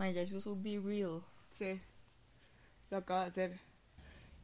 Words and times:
Mae, 0.00 0.14
ya 0.14 0.26
se 0.26 0.34
usó 0.34 0.56
Be 0.56 0.80
Real. 0.82 1.20
Sí. 1.50 1.78
Lo 2.88 2.96
acabo 2.96 3.20
de 3.20 3.26
hacer. 3.26 3.60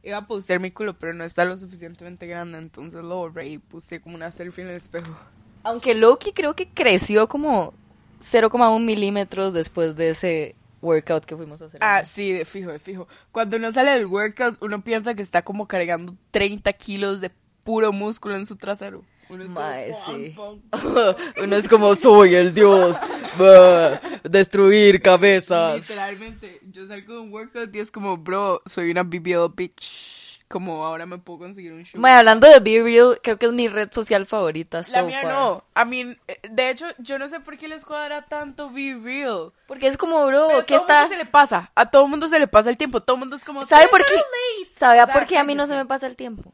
Iba 0.03 0.17
a 0.17 0.27
postear 0.27 0.59
mi 0.59 0.69
culo, 0.69 0.99
pero 0.99 1.15
no 1.15 1.23
está 1.23 1.45
lo 1.45 1.57
suficientemente 1.57 2.27
grande, 2.27 2.59
entonces 2.59 3.03
lo 3.03 3.15
borré 3.15 3.47
y 3.49 3.57
puse 3.57 3.99
como 3.99 4.15
una 4.15 4.29
selfie 4.29 4.63
en 4.63 4.69
el 4.69 4.75
espejo. 4.75 5.17
Aunque 5.63 5.95
Loki 5.95 6.31
creo 6.31 6.55
que 6.55 6.69
creció 6.69 7.27
como 7.27 7.73
0,1 8.19 8.85
milímetros 8.85 9.51
después 9.51 9.95
de 9.95 10.09
ese 10.11 10.55
workout 10.83 11.25
que 11.25 11.35
fuimos 11.35 11.59
a 11.63 11.65
hacer. 11.65 11.79
Ah, 11.83 12.05
sí, 12.05 12.33
de 12.33 12.45
fijo, 12.45 12.71
de 12.71 12.77
fijo. 12.77 13.07
Cuando 13.31 13.57
uno 13.57 13.71
sale 13.71 13.89
del 13.89 14.05
workout, 14.05 14.61
uno 14.61 14.83
piensa 14.83 15.15
que 15.15 15.23
está 15.23 15.41
como 15.41 15.67
cargando 15.67 16.13
30 16.29 16.71
kilos 16.73 17.19
de 17.19 17.31
puro 17.63 17.91
músculo 17.91 18.35
en 18.35 18.45
su 18.45 18.57
trasero. 18.57 19.03
Uno 19.29 19.43
es 19.43 19.49
como, 19.49 19.59
Mae, 19.59 19.91
pam, 19.91 20.15
sí. 20.15 20.35
pam. 20.37 21.15
Uno 21.43 21.55
es 21.55 21.67
como 21.67 21.95
soy 21.95 22.35
el 22.35 22.53
dios. 22.53 22.95
Destruir 24.23 25.01
cabezas. 25.01 25.75
Literalmente, 25.75 26.59
yo 26.71 26.87
salgo 26.87 27.13
de 27.13 27.19
un 27.19 27.31
workout 27.33 27.75
y 27.75 27.79
es 27.79 27.91
como, 27.91 28.17
bro, 28.17 28.61
soy 28.65 28.91
una 28.91 29.03
BBL 29.03 29.49
bitch. 29.55 30.15
Como 30.49 30.85
ahora 30.85 31.05
me 31.05 31.17
puedo 31.17 31.39
conseguir 31.39 31.73
un 31.73 31.83
show. 31.83 31.99
Mae, 31.99 32.13
hablando 32.13 32.47
de 32.47 32.61
Be 32.61 32.81
Real, 32.81 33.19
creo 33.21 33.37
que 33.37 33.47
es 33.47 33.51
mi 33.51 33.67
red 33.67 33.89
social 33.91 34.25
favorita. 34.25 34.77
La 34.77 34.83
so 34.85 35.05
mía 35.05 35.19
far. 35.23 35.33
no. 35.33 35.63
I 35.75 35.83
mean, 35.85 36.17
eh, 36.25 36.39
de 36.49 36.69
hecho, 36.69 36.85
yo 36.99 37.19
no 37.19 37.27
sé 37.27 37.41
por 37.41 37.57
qué 37.57 37.67
les 37.67 37.83
cuadra 37.83 38.21
tanto 38.27 38.69
Be 38.69 38.97
Real. 39.03 39.51
Porque 39.67 39.87
es 39.87 39.97
como, 39.97 40.25
bro, 40.25 40.45
Pero 40.47 40.59
a 40.61 40.65
¿qué 40.65 40.75
todo 40.75 40.83
está? 40.83 41.01
mundo 41.01 41.15
se 41.17 41.23
le 41.25 41.29
pasa. 41.29 41.71
A 41.75 41.91
todo 41.91 42.07
mundo 42.07 42.27
se 42.29 42.39
le 42.39 42.47
pasa 42.47 42.69
el 42.69 42.77
tiempo. 42.77 43.01
Todo 43.01 43.17
mundo 43.17 43.35
es 43.35 43.43
como. 43.43 43.67
¿Sabe 43.67 43.85
"Tú 43.87 43.91
por 43.91 44.05
qué? 44.05 44.13
late". 44.15 44.71
¿Sabe 44.73 45.11
por 45.11 45.25
qué 45.25 45.37
a 45.37 45.43
mí 45.43 45.53
no 45.53 45.67
se 45.67 45.75
me 45.75 45.85
pasa 45.85 46.07
el 46.07 46.15
tiempo? 46.15 46.49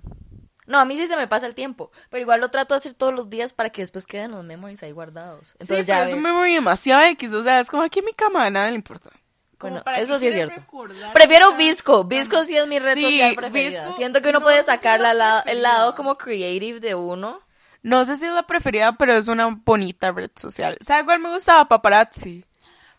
No, 0.67 0.80
a 0.80 0.85
mí 0.85 0.95
sí 0.95 1.08
se 1.08 1.16
me 1.17 1.27
pasa 1.27 1.45
el 1.48 1.55
tiempo, 1.55 1.91
pero 2.09 2.22
igual 2.22 2.40
lo 2.41 2.49
trato 2.49 2.73
de 2.73 2.77
hacer 2.80 2.94
todos 2.94 3.13
los 3.13 3.30
días 3.30 3.53
para 3.53 3.70
que 3.70 3.81
después 3.81 4.05
queden 4.05 4.31
los 4.31 4.44
memories 4.44 4.81
ahí 4.84 4.91
guardados. 4.91 5.52
Entonces 5.59 5.86
sí, 5.86 5.89
ya 5.89 5.98
pero 5.99 6.09
es 6.09 6.13
un 6.16 6.22
memory 6.22 6.55
demasiado 6.55 7.03
X. 7.03 7.34
O 7.34 7.44
sea, 7.44 7.59
es 7.59 7.70
como 7.70 7.84
aquí 7.84 7.99
en 7.99 8.05
mi 8.05 8.13
cama, 8.13 8.49
nada 8.49 8.70
le 8.70 8.76
importa. 8.76 9.09
Bueno, 9.59 9.81
¿para 9.81 9.99
eso 9.99 10.17
sí 10.20 10.27
es 10.27 10.34
cierto. 10.34 10.62
Prefiero 11.13 11.53
Visco. 11.55 12.03
Visco 12.03 12.44
sí 12.44 12.58
es 12.58 12.67
mi 12.67 12.80
red 12.80 12.95
Sí, 12.95 13.03
social 13.03 13.36
preferida. 13.36 13.81
Visco 13.86 13.97
Siento 13.97 14.22
que 14.22 14.30
uno 14.30 14.39
no 14.39 14.44
puede 14.45 14.61
sacar 14.64 15.00
la 15.00 15.14
la- 15.14 15.36
la- 15.45 15.52
el 15.52 15.61
lado 15.61 15.95
como 15.95 16.16
creative 16.17 16.81
de 16.81 16.95
uno. 16.95 17.39
No 17.81 18.03
sé 18.05 18.17
si 18.17 18.25
es 18.25 18.31
la 18.33 18.45
preferida, 18.48 18.94
pero 18.98 19.14
es 19.14 19.27
una 19.30 19.48
bonita 19.66 20.11
red 20.11 20.31
social. 20.36 20.77
¿Sabe 20.81 21.05
cuál 21.05 21.20
me 21.20 21.30
gustaba? 21.30 21.67
Paparazzi. 21.67 22.44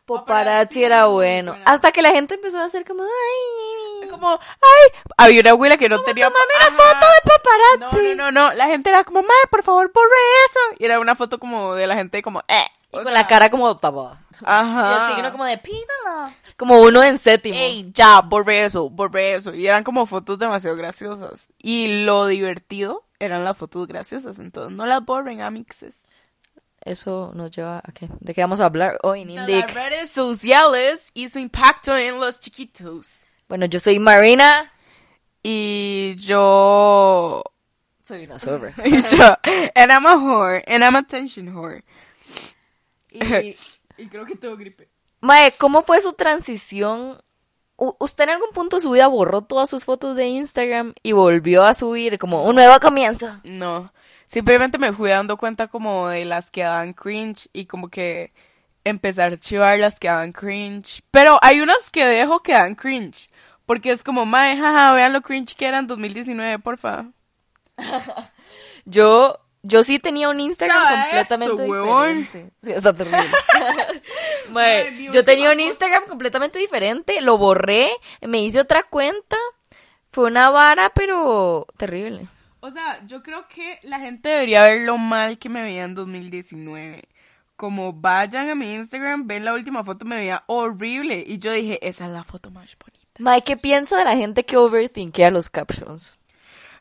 Paparazzi 0.07 0.85
era 0.85 1.07
bueno. 1.07 1.57
Hasta 1.65 1.91
que 1.91 2.03
la 2.03 2.11
gente 2.11 2.35
empezó 2.35 2.59
a 2.59 2.65
hacer 2.65 2.85
como, 2.85 3.03
ay, 3.03 4.09
Como, 4.09 4.31
ay, 4.31 5.01
había 5.17 5.41
una 5.41 5.51
abuela 5.51 5.77
que 5.77 5.89
no 5.89 6.03
tenía. 6.03 6.29
una 6.29 6.37
foto 6.77 7.07
de 7.07 7.31
paparazzi. 7.31 8.15
No, 8.15 8.15
no, 8.15 8.31
no, 8.31 8.49
no. 8.51 8.55
La 8.55 8.67
gente 8.67 8.91
era 8.91 9.05
como, 9.05 9.23
madre, 9.23 9.35
por 9.51 9.63
favor, 9.63 9.91
borre 9.93 10.15
eso. 10.51 10.61
Y 10.79 10.85
era 10.85 11.01
una 11.01 11.17
foto 11.17 11.39
como 11.39 11.75
de 11.75 11.87
la 11.87 11.95
gente 11.95 12.23
como, 12.23 12.41
eh. 12.49 12.67
Y 12.91 12.97
con 12.97 13.05
sea, 13.05 13.13
la 13.13 13.27
cara 13.27 13.51
como 13.51 13.75
tapada. 13.75 14.21
Ajá. 14.45 14.93
Y 14.93 15.11
el 15.11 15.15
signo 15.17 15.33
como 15.33 15.45
de 15.45 15.57
love. 15.57 16.33
Como 16.57 16.81
uno 16.81 17.03
en 17.03 17.19
séptimo. 17.19 17.57
Ey, 17.57 17.91
ya, 17.93 18.21
borré 18.21 18.67
eso, 18.67 18.89
borré 18.89 19.35
eso. 19.35 19.53
Y 19.55 19.67
eran 19.67 19.83
como 19.83 20.07
fotos 20.07 20.39
demasiado 20.39 20.77
graciosas. 20.77 21.49
Y 21.59 22.05
lo 22.05 22.27
divertido 22.27 23.03
eran 23.19 23.45
las 23.45 23.57
fotos 23.57 23.89
graciosas. 23.89 24.39
Entonces, 24.39 24.77
no 24.77 24.87
las 24.87 25.05
borren, 25.05 25.41
amixes. 25.41 25.97
Eso 26.85 27.33
nos 27.35 27.51
lleva 27.51 27.79
a 27.79 27.93
qué? 27.93 28.09
¿De 28.21 28.35
qué 28.35 28.43
vamos 28.43 28.61
a 28.61 28.67
hablar 28.67 28.99
hoy 29.03 29.23
en 29.23 29.31
Indic? 29.31 29.67
las 29.67 29.75
redes 29.75 30.11
sociales 30.11 31.11
y 31.15 31.29
su 31.29 31.39
impacto 31.39 31.97
en 31.97 32.21
los 32.21 32.41
chiquitos. 32.41 33.21
Bueno, 33.49 33.67
yo 33.67 33.81
soy 33.81 33.99
Marina. 33.99 34.71
Y 35.43 36.15
yo... 36.17 37.43
Soy 38.03 38.25
una 38.25 38.39
sober. 38.39 38.75
Y 38.85 39.03
yo... 39.17 39.37
And 39.75 39.91
I'm 39.91 40.07
a 40.07 40.17
whore. 40.17 40.63
And 40.67 40.83
I'm 40.83 40.97
a 40.97 41.01
attention 41.01 41.55
whore. 41.55 41.85
Y, 43.11 43.57
Y 43.97 44.07
creo 44.09 44.25
que 44.25 44.37
tengo 44.37 44.57
gripe. 44.57 44.89
Mae, 45.21 45.53
¿cómo 45.59 45.83
fue 45.83 46.01
su 46.01 46.13
transición? 46.13 47.19
¿Usted 47.77 48.25
en 48.25 48.31
algún 48.31 48.51
punto 48.51 48.77
de 48.77 48.83
su 48.83 48.91
vida 48.91 49.07
borró 49.07 49.43
todas 49.43 49.69
sus 49.69 49.85
fotos 49.85 50.15
de 50.17 50.27
Instagram 50.27 50.95
y 51.03 51.13
volvió 51.13 51.65
a 51.65 51.75
subir 51.75 52.19
como 52.19 52.45
un 52.45 52.55
nuevo 52.57 52.79
comienzo? 52.81 53.41
No, 53.43 53.93
simplemente 54.35 54.79
me 54.79 54.93
fui 54.93 55.11
dando 55.11 55.37
cuenta 55.37 55.69
como 55.69 56.09
de 56.09 56.25
las 56.25 56.51
que 56.51 56.65
daban 56.65 56.93
cringe 56.93 57.49
y 57.53 57.67
como 57.67 57.89
que 57.89 58.33
empecé 58.83 59.23
a 59.23 59.27
archivar 59.27 59.79
las 59.79 60.01
que 60.01 60.09
daban 60.09 60.33
cringe. 60.33 61.03
Pero 61.13 61.39
hay 61.41 61.61
unas 61.61 61.89
que 61.93 62.05
dejo 62.05 62.41
que 62.41 62.53
dan 62.53 62.75
cringe. 62.75 63.31
Porque 63.65 63.93
es 63.93 64.03
como, 64.03 64.27
mae, 64.27 64.57
jaja, 64.57 64.93
vean 64.93 65.13
lo 65.13 65.23
cringe 65.23 65.55
que 65.55 65.67
era 65.67 65.79
en 65.79 65.87
2019, 65.87 66.59
porfa. 66.59 67.07
Yo, 68.85 69.39
yo 69.63 69.83
sí 69.85 70.01
tenía 70.01 70.29
un 70.29 70.41
Instagram 70.41 70.83
¿Sabe 70.83 71.01
completamente 71.01 71.63
esto, 71.63 71.65
diferente. 71.65 72.53
Sí, 72.63 72.73
está 72.73 72.93
terrible. 72.93 73.25
Mae, 74.51 75.11
yo 75.11 75.25
tenía 75.25 75.51
un 75.51 75.59
Instagram 75.59 76.05
completamente 76.07 76.59
diferente, 76.59 77.21
lo 77.23 77.39
borré, 77.39 77.89
me 78.21 78.43
hice 78.43 78.61
otra 78.61 78.83
cuenta. 78.83 79.39
Fue 80.11 80.27
una 80.27 80.51
vara, 80.51 80.93
pero 80.95 81.67
terrible. 81.79 82.29
O 82.65 82.71
sea, 82.71 83.07
yo 83.07 83.23
creo 83.23 83.47
que 83.47 83.79
la 83.83 84.01
gente 84.01 84.31
debería 84.31 84.63
ver 84.63 84.87
lo 84.87 84.97
mal 84.97 85.39
que 85.39 85.51
me 85.51 85.63
veía 85.63 85.85
en 85.85 85.95
2019. 85.95 87.03
Como 87.57 87.93
vayan 87.93 88.49
a 88.49 88.55
mi 88.55 88.73
Instagram, 88.73 89.27
ven 89.27 89.45
la 89.45 89.53
última 89.53 89.85
foto, 89.85 90.07
me 90.07 90.17
veía 90.17 90.45
horrible. 90.47 91.23
Y 91.27 91.37
yo 91.37 91.53
dije, 91.53 91.79
esa 91.87 92.07
es 92.07 92.13
la 92.13 92.25
foto 92.25 92.51
más 92.51 92.75
bonita. 92.79 93.05
Mae, 93.19 93.43
¿qué 93.43 93.59
piensa 93.59 93.99
de 93.99 94.07
la 94.07 94.17
gente 94.17 94.47
que 94.47 94.57
overthinkea 94.57 95.31
los 95.31 95.51
captions? 95.51 96.17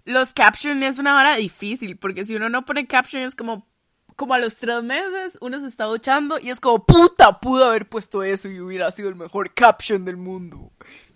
Los 0.06 0.34
captions 0.34 0.82
es 0.84 1.00
una 1.00 1.16
vara 1.16 1.36
difícil, 1.36 1.98
porque 1.98 2.24
si 2.24 2.38
uno 2.38 2.48
no 2.48 2.64
pone 2.64 2.88
caption 2.88 3.24
es 3.24 3.36
como, 3.36 3.68
como 4.16 4.36
a 4.36 4.40
los 4.40 4.56
tres 4.56 4.82
meses 4.84 5.38
uno 5.42 5.60
se 5.60 5.68
está 5.68 5.84
duchando 5.84 6.40
y 6.40 6.50
es 6.50 6.62
como, 6.62 6.86
puta, 6.86 7.42
pudo 7.42 7.66
haber 7.66 7.90
puesto 7.90 8.24
eso 8.24 8.48
y 8.48 8.62
hubiera 8.62 8.90
sido 8.92 9.10
el 9.10 9.16
mejor 9.16 9.54
caption 9.54 10.06
del 10.06 10.16
mundo. 10.16 10.72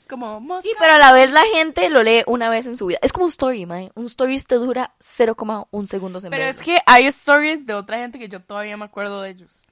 Como, 0.07 0.39
"Más 0.41 0.63
Sí, 0.63 0.71
pero 0.79 0.93
a 0.93 0.97
la 0.97 1.11
vez 1.13 1.31
la 1.31 1.43
gente 1.53 1.89
lo 1.89 2.03
lee 2.03 2.23
una 2.27 2.49
vez 2.49 2.65
en 2.65 2.77
su 2.77 2.87
vida. 2.87 2.99
Es 3.01 3.13
como 3.13 3.25
un 3.25 3.29
story, 3.31 3.65
mae. 3.65 3.91
Un 3.95 4.05
story 4.05 4.39
te 4.41 4.55
dura 4.55 4.93
0,1 4.99 5.87
segundos 5.87 6.23
en 6.23 6.31
Pero 6.31 6.45
verlo. 6.45 6.59
es 6.59 6.65
que 6.65 6.79
hay 6.85 7.05
stories 7.07 7.65
de 7.65 7.73
otra 7.73 7.99
gente 7.99 8.19
que 8.19 8.29
yo 8.29 8.41
todavía 8.41 8.77
me 8.77 8.85
acuerdo 8.85 9.21
de 9.21 9.31
ellos. 9.31 9.65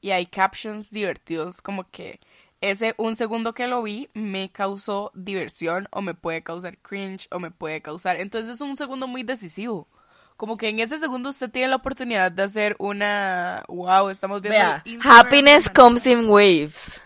Y 0.00 0.10
hay 0.10 0.26
captions 0.26 0.90
divertidos, 0.90 1.60
como 1.60 1.90
que 1.90 2.20
ese 2.60 2.94
un 2.98 3.16
segundo 3.16 3.54
que 3.54 3.66
lo 3.68 3.82
vi 3.82 4.08
me 4.14 4.50
causó 4.50 5.10
diversión 5.14 5.88
o 5.90 6.02
me 6.02 6.14
puede 6.14 6.42
causar 6.42 6.78
cringe 6.78 7.28
o 7.30 7.38
me 7.38 7.50
puede 7.50 7.82
causar. 7.82 8.16
Entonces 8.20 8.54
es 8.54 8.60
un 8.60 8.76
segundo 8.76 9.06
muy 9.06 9.22
decisivo. 9.22 9.88
Como 10.36 10.56
que 10.56 10.68
en 10.68 10.78
ese 10.78 11.00
segundo 11.00 11.30
usted 11.30 11.50
tiene 11.50 11.68
la 11.68 11.76
oportunidad 11.76 12.30
de 12.30 12.44
hacer 12.44 12.76
una. 12.78 13.64
Wow, 13.68 14.08
estamos 14.10 14.40
viendo. 14.40 14.58
Vea, 14.60 14.84
happiness 15.02 15.68
comes 15.68 16.06
in 16.06 16.28
waves. 16.28 17.04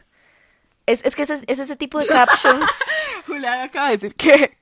Es, 0.93 1.05
es 1.05 1.17
que 1.17 1.23
es, 1.23 1.31
es 1.31 1.59
ese 1.59 1.77
tipo 1.77 1.99
de 1.99 2.07
captions. 2.07 2.69
Julián 3.27 3.61
acaba 3.63 3.89
de 3.89 3.97
decir 3.97 4.15
que 4.15 4.59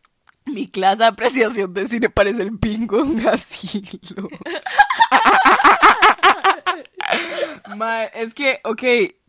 mi 0.47 0.69
clase 0.69 0.99
de 0.99 1.07
apreciación 1.07 1.75
de 1.75 1.87
cine 1.87 2.09
parece 2.09 2.43
el 2.43 2.51
bingo 2.53 3.01
en 3.01 3.07
un 3.07 3.27
asilo. 3.27 4.29
Ma, 7.77 8.05
es 8.05 8.35
que, 8.35 8.61
ok, 8.65 8.83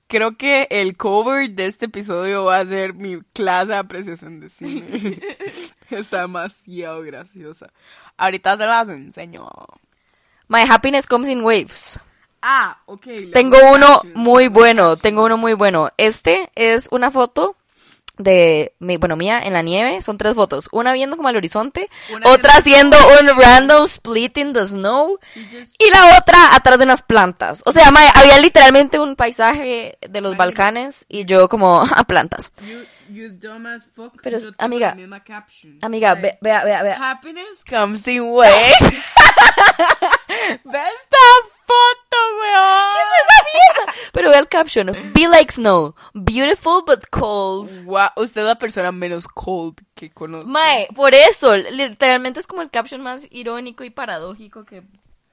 creo 0.07 0.37
que 0.37 0.67
el 0.69 0.97
cover 0.97 1.49
de 1.51 1.67
este 1.67 1.85
episodio 1.85 2.45
va 2.45 2.59
a 2.59 2.65
ser 2.65 2.93
mi 2.93 3.21
clase 3.33 3.71
de 3.71 3.77
apreciación 3.77 4.39
de 4.39 4.49
cine. 4.49 5.19
Está 5.89 6.21
demasiado 6.21 7.01
graciosa. 7.01 7.71
Ahorita 8.17 8.57
se 8.57 8.65
las 8.65 8.89
enseño. 8.89 9.47
My 10.47 10.61
happiness 10.69 11.07
comes 11.07 11.29
in 11.29 11.41
waves. 11.41 11.99
Ah, 12.41 12.79
ok. 12.85 13.07
Tengo 13.33 13.57
uno 13.73 14.01
muy 14.15 14.47
bueno, 14.47 14.97
tengo 14.97 15.23
uno 15.25 15.37
muy 15.37 15.53
bueno. 15.53 15.89
Este 15.97 16.49
es 16.55 16.87
una 16.91 17.11
foto 17.11 17.55
de, 18.17 18.73
mi, 18.79 18.97
bueno, 18.97 19.15
mía 19.15 19.39
en 19.43 19.53
la 19.53 19.61
nieve. 19.61 20.01
Son 20.01 20.17
tres 20.17 20.35
fotos. 20.35 20.67
Una 20.71 20.93
viendo 20.93 21.17
como 21.17 21.29
al 21.29 21.35
horizonte, 21.35 21.89
Una 22.13 22.29
otra 22.29 22.57
haciendo 22.57 22.97
un 23.19 23.27
random 23.39 23.85
split 23.85 24.37
in 24.37 24.53
the 24.53 24.65
snow 24.65 25.19
just- 25.35 25.75
y 25.79 25.89
la 25.91 26.17
otra 26.19 26.55
atrás 26.55 26.77
de 26.77 26.85
unas 26.85 27.01
plantas. 27.01 27.61
O 27.65 27.71
sea, 27.71 27.87
había 27.87 28.39
literalmente 28.39 28.99
un 28.99 29.15
paisaje 29.15 29.97
de 30.01 30.21
los. 30.21 30.35
Balcanes 30.37 31.05
y 31.09 31.25
yo 31.25 31.47
como 31.47 31.81
a 31.95 32.03
plantas. 32.03 32.51
You, 32.67 32.83
you 33.09 33.29
dumb 33.33 33.65
as 33.67 33.85
fuck. 33.95 34.13
Pero, 34.23 34.39
yo 34.39 34.49
amiga, 34.57 34.93
misma. 34.95 35.21
Amiga, 35.81 36.13
vea, 36.15 36.37
vea, 36.63 36.81
vea. 36.83 37.11
Happiness 37.11 37.63
comes 37.69 38.07
in 38.07 38.21
waves. 38.23 38.77
¿Ves 40.63 40.91
esta 41.03 41.17
foto, 41.65 42.17
weón? 42.39 42.93
Pero 44.11 44.29
vea 44.29 44.39
el 44.39 44.47
caption. 44.47 44.91
Be 45.13 45.27
like 45.27 45.51
snow. 45.51 45.95
Beautiful 46.13 46.83
but 46.85 47.05
cold. 47.09 47.83
Guau, 47.85 48.09
usted 48.17 48.41
es 48.41 48.47
la 48.47 48.55
persona 48.59 48.91
menos 48.91 49.27
cold 49.27 49.75
que 49.95 50.09
conozco. 50.09 50.49
Mae, 50.49 50.87
por 50.95 51.13
eso, 51.13 51.55
literalmente 51.55 52.39
es 52.39 52.47
como 52.47 52.61
el 52.61 52.69
caption 52.69 53.01
más 53.01 53.25
irónico 53.31 53.83
y 53.83 53.89
paradójico 53.89 54.65
que 54.65 54.83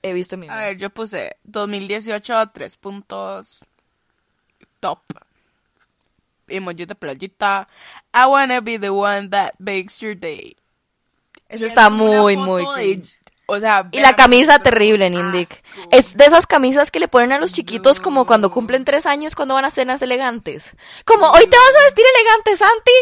he 0.03 0.13
visto 0.13 0.37
en 0.37 0.41
mi 0.41 0.49
A 0.49 0.53
vida. 0.53 0.65
ver, 0.65 0.77
yo 0.79 0.91
puse 0.91 1.37
2018, 1.45 2.51
tres 2.55 2.77
puntos. 2.77 3.65
Top. 4.81 5.01
Emoji 6.47 6.87
de 6.87 6.95
playita. 6.95 7.69
I 8.15 8.27
wanna 8.27 8.61
be 8.61 8.79
the 8.79 8.91
one 8.91 9.29
that 9.31 9.55
makes 9.59 10.01
your 10.01 10.15
day. 10.15 10.57
Eso 11.49 11.65
Y 11.65 11.69
está 11.69 11.91
muy, 11.91 12.37
muy 12.37 12.65
cringe. 12.75 13.18
O 13.51 13.59
sea, 13.59 13.89
Y 13.93 14.01
la 14.01 14.15
camisa 14.15 14.59
terrible 14.59 15.07
asco. 15.07 15.19
Indic. 15.19 15.65
Es 15.91 16.19
de 16.19 16.27
esas 16.27 16.47
camisas 16.47 16.91
que 16.91 17.01
le 17.01 17.09
ponen 17.09 17.33
a 17.33 17.39
los 17.39 17.55
chiquitos 17.55 17.99
como 17.99 18.27
cuando 18.27 18.51
cumplen 18.51 18.85
tres 18.85 19.07
años 19.07 19.35
cuando 19.35 19.55
van 19.55 19.65
a 19.65 19.71
cenas 19.71 20.03
elegantes. 20.03 20.77
Como, 21.07 21.31
hoy 21.31 21.47
te 21.47 21.57
vas 21.57 21.77
a 21.81 21.85
vestir 21.85 22.05
elegante, 22.15 22.57
Santi. 22.59 22.93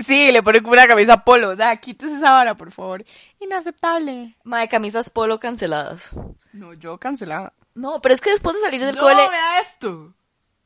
Sí, 0.00 0.30
le 0.30 0.42
ponen 0.42 0.62
como 0.62 0.74
una 0.74 0.86
camisa 0.86 1.24
polo. 1.24 1.48
O 1.48 1.56
sea, 1.56 1.76
quítese 1.78 2.16
esa 2.16 2.32
vara, 2.32 2.54
por 2.54 2.70
favor. 2.70 3.02
Inaceptable. 3.40 4.36
Mae, 4.44 4.68
camisas 4.68 5.08
polo 5.08 5.40
canceladas. 5.40 6.10
No, 6.52 6.74
yo 6.74 6.98
cancelada. 6.98 7.54
No, 7.74 8.02
pero 8.02 8.14
es 8.14 8.20
que 8.20 8.28
después 8.28 8.54
de 8.56 8.60
salir 8.60 8.84
del 8.84 8.96
no, 8.96 9.00
cole... 9.00 9.26
vea 9.26 9.60
esto. 9.60 10.12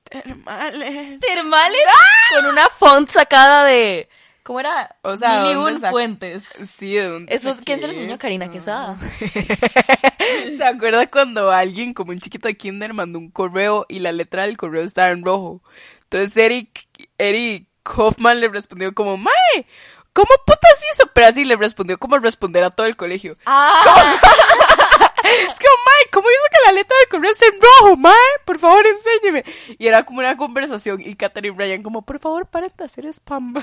Termales. 0.03 1.21
Termales 1.21 1.85
con 2.35 2.47
una 2.47 2.69
font 2.71 3.09
sacada 3.09 3.65
de... 3.65 4.09
¿Cómo 4.49 4.61
era? 4.61 4.97
O 5.03 5.15
sea, 5.19 5.43
Mil 5.43 5.51
y 5.51 5.55
¿dónde 5.57 5.73
un 5.75 5.81
sac- 5.83 5.91
fuentes. 5.91 6.43
Sí, 6.79 6.95
¿de 6.95 7.07
dónde 7.07 7.35
Eso 7.35 7.51
es, 7.51 7.61
¿quién 7.61 7.81
se 7.83 7.87
lo 7.87 7.93
enseñó? 7.93 8.17
Karina 8.17 8.51
Quesada. 8.51 8.99
¿Se 10.57 10.65
acuerda 10.65 11.07
cuando 11.11 11.51
alguien, 11.53 11.93
como 11.93 12.13
un 12.13 12.19
chiquito 12.19 12.49
de 12.49 12.57
kinder, 12.57 12.95
mandó 12.95 13.19
un 13.19 13.31
correo 13.31 13.85
y 13.91 13.99
la 13.99 14.11
letra 14.11 14.47
del 14.47 14.57
correo 14.57 14.83
estaba 14.85 15.11
en 15.11 15.23
rojo? 15.23 15.63
Entonces 16.05 16.35
Eric, 16.39 16.87
Eric 17.19 17.67
Hoffman 17.95 18.41
le 18.41 18.49
respondió 18.49 18.95
como, 18.95 19.19
Mae, 19.19 19.67
¿cómo 20.15 20.31
putas 20.47 20.83
hizo? 20.95 21.11
Pero 21.13 21.27
así 21.27 21.45
le 21.45 21.57
respondió 21.57 21.99
como 21.99 22.17
responder 22.19 22.65
a 22.65 22.71
todo 22.71 22.87
el 22.87 22.97
colegio. 22.97 23.37
Ah, 23.45 24.19
¿cómo 26.19 26.31
hizo 26.31 26.41
que 26.51 26.67
la 26.67 26.73
letra 26.73 26.97
del 26.99 27.09
correo 27.09 27.31
esté 27.31 27.47
en 27.47 27.61
rojo? 27.61 27.97
Mae, 27.97 28.15
por 28.45 28.59
favor, 28.59 28.85
enséñeme. 28.87 29.45
Y 29.79 29.87
era 29.87 30.05
como 30.05 30.19
una 30.19 30.37
conversación 30.37 31.01
y 31.01 31.15
Katherine 31.15 31.57
Bryan 31.57 31.83
como, 31.83 32.03
por 32.03 32.19
favor, 32.19 32.47
paren 32.47 32.73
de 32.77 32.85
hacer 32.85 33.07
spam. 33.07 33.55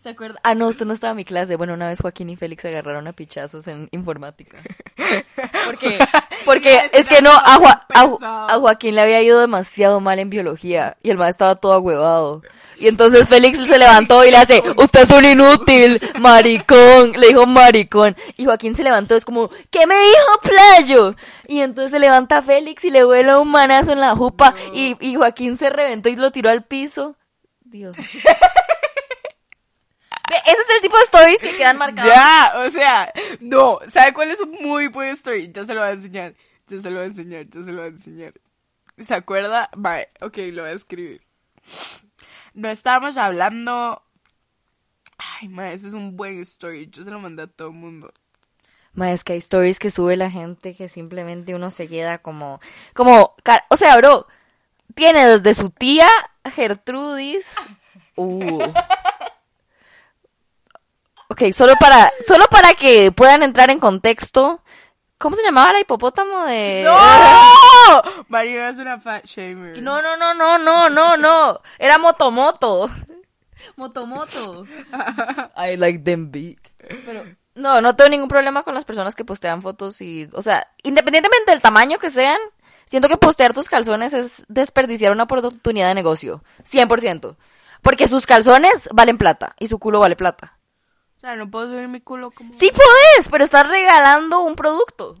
¿se 0.00 0.08
acuerda? 0.08 0.40
Ah, 0.42 0.54
no, 0.54 0.68
usted 0.68 0.86
no 0.86 0.94
estaba 0.94 1.10
en 1.10 1.18
mi 1.18 1.24
clase. 1.24 1.56
Bueno, 1.56 1.74
una 1.74 1.88
vez 1.88 2.00
Joaquín 2.00 2.30
y 2.30 2.36
Félix 2.36 2.64
agarraron 2.64 3.06
a 3.06 3.12
pichazos 3.12 3.68
en 3.68 3.88
informática. 3.92 4.58
Porque, 5.66 5.98
porque 6.44 6.90
es 6.92 7.08
que 7.08 7.20
no, 7.22 7.30
a, 7.30 7.85
a 8.02 8.58
Joaquín 8.58 8.94
le 8.94 9.02
había 9.02 9.22
ido 9.22 9.40
demasiado 9.40 10.00
mal 10.00 10.18
en 10.18 10.30
biología 10.30 10.96
y 11.02 11.10
el 11.10 11.18
maestro 11.18 11.46
estaba 11.46 11.54
todo 11.56 11.72
ahuevado. 11.72 12.42
Y 12.78 12.88
entonces 12.88 13.28
Félix 13.28 13.58
se 13.58 13.78
levantó 13.78 14.24
y 14.24 14.30
le 14.30 14.36
hace, 14.36 14.62
usted 14.76 15.02
es 15.02 15.10
un 15.10 15.24
inútil, 15.24 16.00
maricón, 16.18 17.12
le 17.12 17.28
dijo 17.28 17.46
maricón. 17.46 18.14
Y 18.36 18.44
Joaquín 18.44 18.74
se 18.74 18.84
levantó, 18.84 19.16
es 19.16 19.24
como, 19.24 19.48
¿qué 19.70 19.86
me 19.86 19.94
dijo 19.94 20.40
playo? 20.42 21.16
Y 21.48 21.60
entonces 21.60 21.92
se 21.92 21.98
levanta 21.98 22.42
Félix 22.42 22.84
y 22.84 22.90
le 22.90 23.04
vuela 23.04 23.38
un 23.38 23.50
manazo 23.50 23.92
en 23.92 24.00
la 24.00 24.14
jupa 24.14 24.54
y, 24.72 24.96
y 25.00 25.14
Joaquín 25.14 25.56
se 25.56 25.70
reventó 25.70 26.08
y 26.08 26.16
lo 26.16 26.30
tiró 26.32 26.50
al 26.50 26.64
piso. 26.64 27.16
Dios. 27.64 27.96
Ese 30.28 30.60
es 30.60 30.70
el 30.74 30.82
tipo 30.82 30.96
de 30.96 31.02
stories 31.04 31.38
que 31.38 31.56
quedan 31.56 31.78
marcadas. 31.78 32.12
Ya, 32.14 32.52
o 32.56 32.70
sea, 32.70 33.12
no, 33.40 33.78
¿sabe 33.88 34.12
cuál 34.12 34.30
es 34.30 34.40
un 34.40 34.50
muy 34.60 34.88
buen 34.88 35.10
story? 35.10 35.52
Yo 35.52 35.64
se 35.64 35.72
lo 35.72 35.80
voy 35.80 35.90
a 35.90 35.92
enseñar, 35.92 36.34
yo 36.68 36.80
se 36.80 36.90
lo 36.90 36.96
voy 36.96 37.04
a 37.04 37.06
enseñar, 37.06 37.46
yo 37.48 37.64
se 37.64 37.72
lo 37.72 37.78
voy 37.78 37.86
a 37.86 37.92
enseñar. 37.92 38.34
¿Se 38.98 39.14
acuerda? 39.14 39.70
Vale, 39.76 40.08
ok, 40.20 40.38
lo 40.52 40.62
voy 40.62 40.70
a 40.70 40.74
escribir. 40.74 41.22
No 42.54 42.68
estábamos 42.68 43.16
hablando... 43.16 44.02
Ay, 45.18 45.48
ma, 45.48 45.72
eso 45.72 45.88
es 45.88 45.94
un 45.94 46.16
buen 46.16 46.40
story, 46.42 46.88
yo 46.90 47.04
se 47.04 47.10
lo 47.10 47.18
mandé 47.18 47.42
a 47.44 47.46
todo 47.46 47.68
el 47.68 47.74
mundo. 47.74 48.12
Ma, 48.92 49.12
es 49.12 49.24
que 49.24 49.34
hay 49.34 49.38
stories 49.38 49.78
que 49.78 49.90
sube 49.90 50.16
la 50.16 50.30
gente 50.30 50.74
que 50.74 50.88
simplemente 50.88 51.54
uno 51.54 51.70
se 51.70 51.88
queda 51.88 52.18
como, 52.18 52.60
como, 52.94 53.34
o 53.68 53.76
sea, 53.76 53.96
bro, 53.96 54.26
tiene 54.94 55.26
desde 55.26 55.54
su 55.54 55.70
tía 55.70 56.08
Gertrudis, 56.44 57.56
uh. 58.16 58.72
Ok, 61.28 61.52
solo 61.52 61.74
para, 61.78 62.12
solo 62.26 62.46
para 62.48 62.74
que 62.74 63.10
puedan 63.10 63.42
entrar 63.42 63.68
en 63.70 63.80
contexto, 63.80 64.62
¿cómo 65.18 65.36
se 65.36 65.42
llamaba 65.42 65.72
la 65.72 65.80
hipopótamo 65.80 66.44
de? 66.44 66.82
¡No! 66.84 68.24
Marina 68.28 68.70
es 68.70 68.78
una 68.78 68.98
fat 69.00 69.24
shamer. 69.24 69.82
No, 69.82 70.02
no, 70.02 70.16
no, 70.16 70.34
no, 70.34 70.58
no, 70.58 70.88
no, 70.88 71.16
no, 71.16 71.60
era 71.78 71.98
Motomoto. 71.98 72.88
Motomoto. 73.76 74.66
I 75.56 75.76
like 75.76 76.00
them 76.00 76.30
big. 76.30 76.58
Pero, 77.04 77.24
no, 77.54 77.80
no 77.80 77.96
tengo 77.96 78.10
ningún 78.10 78.28
problema 78.28 78.62
con 78.62 78.74
las 78.74 78.84
personas 78.84 79.14
que 79.14 79.24
postean 79.24 79.62
fotos 79.62 80.00
y, 80.00 80.28
o 80.32 80.42
sea, 80.42 80.68
independientemente 80.82 81.50
del 81.50 81.60
tamaño 81.60 81.98
que 81.98 82.10
sean, 82.10 82.38
siento 82.84 83.08
que 83.08 83.16
postear 83.16 83.54
tus 83.54 83.68
calzones 83.68 84.14
es 84.14 84.44
desperdiciar 84.48 85.12
una 85.12 85.24
oportunidad 85.24 85.88
de 85.88 85.94
negocio. 85.94 86.44
100%. 86.62 87.36
Porque 87.82 88.08
sus 88.08 88.26
calzones 88.26 88.88
valen 88.92 89.18
plata 89.18 89.54
y 89.58 89.68
su 89.68 89.78
culo 89.78 90.00
vale 90.00 90.16
plata. 90.16 90.55
Sea, 91.26 91.34
no 91.34 91.50
puedo 91.50 91.68
subir 91.68 91.88
mi 91.88 92.00
culo 92.00 92.30
como... 92.30 92.52
Sí 92.52 92.70
puedes, 92.70 93.28
pero 93.28 93.42
estás 93.42 93.68
regalando 93.68 94.42
un 94.42 94.54
producto. 94.54 95.16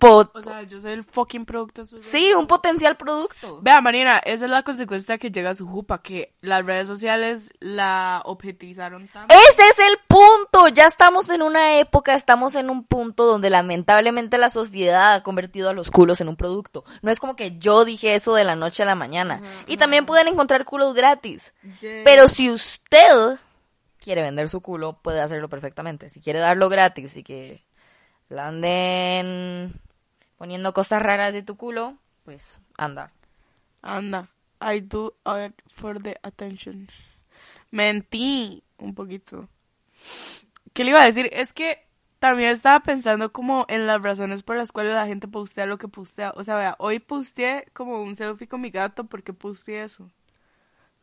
O 0.00 0.42
sea, 0.42 0.62
yo 0.64 0.80
soy 0.80 0.90
el 0.90 1.04
fucking 1.04 1.44
producto. 1.44 1.86
sí, 1.86 2.32
un 2.34 2.48
potencial 2.48 2.96
producto. 2.96 3.60
Vea, 3.62 3.80
Marina, 3.80 4.18
esa 4.18 4.46
es 4.46 4.50
la 4.50 4.64
consecuencia 4.64 5.16
que 5.18 5.30
llega 5.30 5.50
a 5.50 5.54
su 5.54 5.68
jupa, 5.68 6.02
que 6.02 6.34
las 6.40 6.66
redes 6.66 6.88
sociales 6.88 7.52
la 7.60 8.20
objetivizaron 8.24 9.06
tanto. 9.06 9.32
Ese 9.32 9.62
es 9.62 9.78
el 9.78 9.98
punto. 10.08 10.66
Ya 10.74 10.86
estamos 10.86 11.30
en 11.30 11.42
una 11.42 11.78
época, 11.78 12.14
estamos 12.14 12.56
en 12.56 12.68
un 12.68 12.82
punto 12.82 13.24
donde 13.24 13.48
lamentablemente 13.48 14.38
la 14.38 14.50
sociedad 14.50 15.14
ha 15.14 15.22
convertido 15.22 15.70
a 15.70 15.72
los 15.72 15.92
culos 15.92 16.20
en 16.20 16.28
un 16.28 16.36
producto. 16.36 16.84
No 17.02 17.12
es 17.12 17.20
como 17.20 17.36
que 17.36 17.56
yo 17.58 17.84
dije 17.84 18.16
eso 18.16 18.34
de 18.34 18.42
la 18.42 18.56
noche 18.56 18.82
a 18.82 18.86
la 18.86 18.96
mañana. 18.96 19.40
Y 19.68 19.76
también 19.76 20.04
pueden 20.04 20.26
encontrar 20.26 20.64
culos 20.64 20.94
gratis. 20.94 21.54
Yeah. 21.80 22.02
Pero 22.04 22.26
si 22.26 22.50
usted 22.50 23.38
quiere 24.00 24.22
vender 24.22 24.48
su 24.48 24.60
culo, 24.60 25.00
puede 25.02 25.20
hacerlo 25.20 25.48
perfectamente. 25.48 26.10
Si 26.10 26.20
quiere 26.20 26.38
darlo 26.38 26.68
gratis 26.68 27.16
y 27.16 27.22
que 27.22 27.64
la 28.28 28.48
anden 28.48 29.80
poniendo 30.36 30.72
cosas 30.72 31.02
raras 31.02 31.32
de 31.32 31.42
tu 31.42 31.56
culo, 31.56 31.98
pues 32.24 32.60
anda. 32.76 33.12
Anda, 33.82 34.28
I 34.60 34.80
do 34.80 35.14
it 35.44 35.54
for 35.68 36.00
the 36.02 36.18
attention. 36.22 36.88
Mentí 37.70 38.62
un 38.78 38.94
poquito. 38.94 39.48
¿Qué 40.72 40.84
le 40.84 40.90
iba 40.90 41.02
a 41.02 41.06
decir? 41.06 41.28
Es 41.32 41.52
que 41.52 41.86
también 42.18 42.50
estaba 42.50 42.80
pensando 42.80 43.32
como 43.32 43.66
en 43.68 43.86
las 43.86 44.02
razones 44.02 44.42
por 44.42 44.56
las 44.56 44.72
cuales 44.72 44.94
la 44.94 45.06
gente 45.06 45.28
postea 45.28 45.66
lo 45.66 45.78
que 45.78 45.88
postea. 45.88 46.32
O 46.36 46.44
sea, 46.44 46.56
vea, 46.56 46.76
hoy 46.78 46.98
posteé 46.98 47.66
como 47.72 48.02
un 48.02 48.16
selfie 48.16 48.48
con 48.48 48.60
mi 48.60 48.70
gato 48.70 49.04
porque 49.04 49.32
posteé 49.32 49.84
eso. 49.84 50.10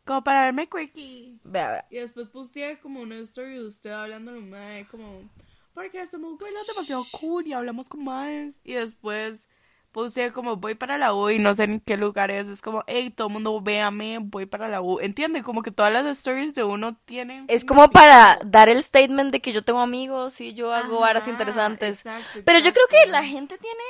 Como 0.06 0.22
para 0.22 0.44
verme 0.44 0.68
quirky. 0.68 1.40
Vea, 1.42 1.68
vea. 1.70 1.86
Y 1.90 1.96
después 1.96 2.28
posteé 2.28 2.78
como 2.78 3.00
una 3.00 3.16
story 3.16 3.54
de 3.54 3.64
usted 3.66 3.90
hablando 3.90 4.32
con 4.32 4.48
mae, 4.48 4.86
como, 4.86 5.28
porque 5.74 6.06
somos 6.06 6.38
güeyes 6.38 6.66
demasiado 6.68 7.04
cool 7.10 7.46
y 7.46 7.52
hablamos 7.52 7.88
con 7.88 8.04
más. 8.04 8.60
Y 8.62 8.74
después 8.74 9.48
posteé 9.90 10.30
como, 10.30 10.56
voy 10.56 10.74
para 10.74 10.96
la 10.96 11.12
U 11.12 11.30
y 11.30 11.38
no 11.40 11.54
sé 11.54 11.64
en 11.64 11.80
qué 11.80 11.96
lugar 11.96 12.30
es. 12.30 12.46
Es 12.46 12.62
como, 12.62 12.84
hey, 12.86 13.10
todo 13.10 13.26
el 13.26 13.32
mundo 13.32 13.60
véame, 13.60 14.18
voy 14.20 14.46
para 14.46 14.68
la 14.68 14.80
U. 14.80 15.00
¿Entiende? 15.00 15.42
Como 15.42 15.62
que 15.62 15.72
todas 15.72 15.92
las 15.92 16.06
stories 16.06 16.54
de 16.54 16.62
uno 16.62 16.96
tienen... 17.04 17.44
Es 17.48 17.64
como 17.64 17.90
para 17.90 18.38
dar 18.44 18.68
el 18.68 18.80
statement 18.82 19.32
de 19.32 19.40
que 19.40 19.52
yo 19.52 19.62
tengo 19.62 19.80
amigos 19.80 20.40
y 20.40 20.54
yo 20.54 20.72
hago 20.72 20.96
Ajá, 20.98 21.06
varas 21.06 21.28
interesantes. 21.28 22.06
exacto, 22.06 22.40
Pero 22.44 22.60
yo 22.60 22.72
creo 22.72 22.86
que 22.88 23.10
la 23.10 23.24
gente 23.24 23.58
tiene, 23.58 23.82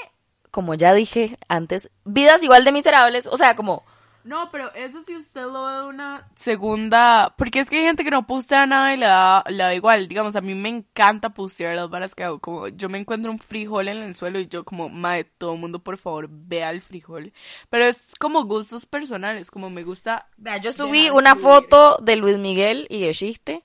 como 0.50 0.75
ya 0.75 0.95
dije 0.95 1.37
antes, 1.49 1.90
vidas 2.05 2.43
igual 2.43 2.64
de 2.64 2.73
miserables. 2.73 3.26
O 3.26 3.37
sea, 3.37 3.55
como, 3.55 3.85
No, 4.26 4.50
pero 4.50 4.75
eso 4.75 5.00
si 5.02 5.14
usted 5.14 5.42
lo 5.42 5.66
ve 5.66 5.73
de 5.75 5.85
una 5.85 6.28
segunda... 6.35 7.33
Porque 7.38 7.61
es 7.61 7.71
que 7.71 7.78
hay 7.78 7.85
gente 7.85 8.02
que 8.02 8.11
no 8.11 8.26
postea 8.26 8.66
nada 8.66 8.92
y 8.92 8.97
le 8.97 9.06
da, 9.06 9.45
le 9.49 9.59
da 9.59 9.73
igual. 9.73 10.09
Digamos, 10.09 10.35
a 10.35 10.40
mí 10.40 10.52
me 10.56 10.68
encanta 10.68 11.30
postear 11.30 11.76
las 11.76 11.88
varas 11.88 12.16
que 12.16 12.25
hago. 12.25 12.40
Como 12.40 12.66
yo 12.66 12.88
me 12.88 12.99
encuentro 12.99 13.30
un 13.30 13.38
frijol 13.38 13.87
en 13.87 13.99
el 13.99 14.16
suelo 14.16 14.40
y 14.40 14.49
yo 14.49 14.64
como, 14.64 14.88
madre, 14.88 15.30
todo 15.38 15.54
el 15.54 15.61
mundo 15.61 15.78
por 15.78 15.97
favor 15.97 16.26
vea 16.28 16.71
el 16.71 16.83
frijol. 16.83 17.33
Pero 17.71 17.85
es 17.85 18.16
como 18.18 18.45
gustos 18.45 18.85
personales, 18.85 19.52
como 19.52 19.71
me 19.71 19.85
gusta... 19.85 20.28
vea, 20.37 20.56
yo 20.56 20.73
subí 20.73 21.09
una 21.09 21.37
foto 21.37 21.99
de 21.99 22.16
Luis 22.16 22.37
Miguel 22.37 22.88
y 22.90 22.99
Geschichte. 22.99 23.64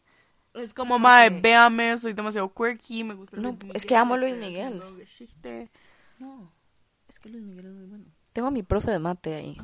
Es 0.53 0.75
como, 0.75 1.00
madre, 1.00 1.39
véame, 1.41 1.98
soy 1.98 2.13
demasiado 2.13 2.53
quirky, 2.53 3.03
me 3.03 3.15
gusta 3.15 3.36
No, 3.38 3.58
Luis 3.60 3.72
es 3.74 3.86
que 3.88 3.96
amo 3.96 4.15
Luis 4.15 4.36
Miguel. 4.36 4.77
No, 6.20 6.53
es 7.08 7.20
que 7.20 7.30
Luis 7.30 7.41
Miguel 7.41 7.65
es 7.65 7.74
muy 7.74 7.88
bueno. 7.88 8.21
Tengo 8.34 8.48
a 8.48 8.52
mi 8.52 8.64
profe 8.64 8.92
de 8.92 9.00
mate 9.00 9.36
ahí. 9.36 9.58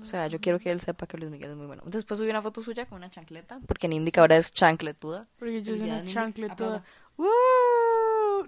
O 0.00 0.04
sea, 0.04 0.26
yo 0.26 0.38
quiero 0.38 0.58
que 0.58 0.70
él 0.70 0.80
sepa 0.80 1.06
que 1.06 1.16
Luis 1.16 1.30
Miguel 1.30 1.52
es 1.52 1.56
muy 1.56 1.66
bueno. 1.66 1.82
Después 1.86 2.18
subí 2.18 2.28
una 2.28 2.42
foto 2.42 2.60
suya 2.60 2.84
con 2.84 2.98
una 2.98 3.10
chancleta, 3.10 3.58
porque 3.66 3.86
en 3.86 3.94
Indica 3.94 4.20
ahora 4.20 4.36
es 4.36 4.52
chancletuda. 4.52 5.26
Porque 5.38 5.62
yo 5.62 5.76
soy 5.76 5.90
una. 5.90 6.02
¡Woo! 7.16 7.28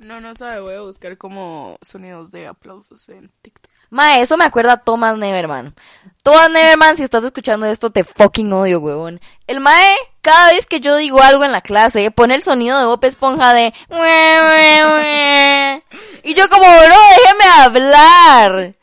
No, 0.01 0.21
no 0.21 0.35
sabe, 0.35 0.61
voy 0.61 0.75
a 0.75 0.81
buscar 0.81 1.17
como 1.17 1.79
sonidos 1.81 2.31
de 2.31 2.47
aplausos 2.47 3.09
en 3.09 3.31
TikTok. 3.41 3.71
Ma, 3.89 4.19
eso 4.19 4.37
me 4.37 4.45
acuerda 4.45 4.73
a 4.73 4.77
Thomas 4.79 5.17
Neverman. 5.17 5.75
Thomas 6.23 6.51
Neverman, 6.51 6.97
si 6.97 7.05
estás 7.05 7.23
escuchando 7.25 7.67
esto, 7.67 7.91
te 7.91 8.03
fucking 8.05 8.53
odio, 8.53 8.81
huevón. 8.81 9.21
El 9.47 9.61
mae, 9.61 9.95
cada 10.21 10.51
vez 10.51 10.67
que 10.67 10.81
yo 10.81 10.97
digo 10.97 11.23
algo 11.23 11.45
en 11.45 11.53
la 11.53 11.61
clase, 11.61 12.11
pone 12.11 12.35
el 12.35 12.43
sonido 12.43 12.79
de 12.79 12.85
Bob 12.85 13.05
Esponja 13.05 13.55
de... 13.55 13.73
Y 16.25 16.35
yo 16.35 16.49
como, 16.51 16.65
bro, 16.65 16.97
déjeme 17.17 17.45
hablar. 17.63 18.75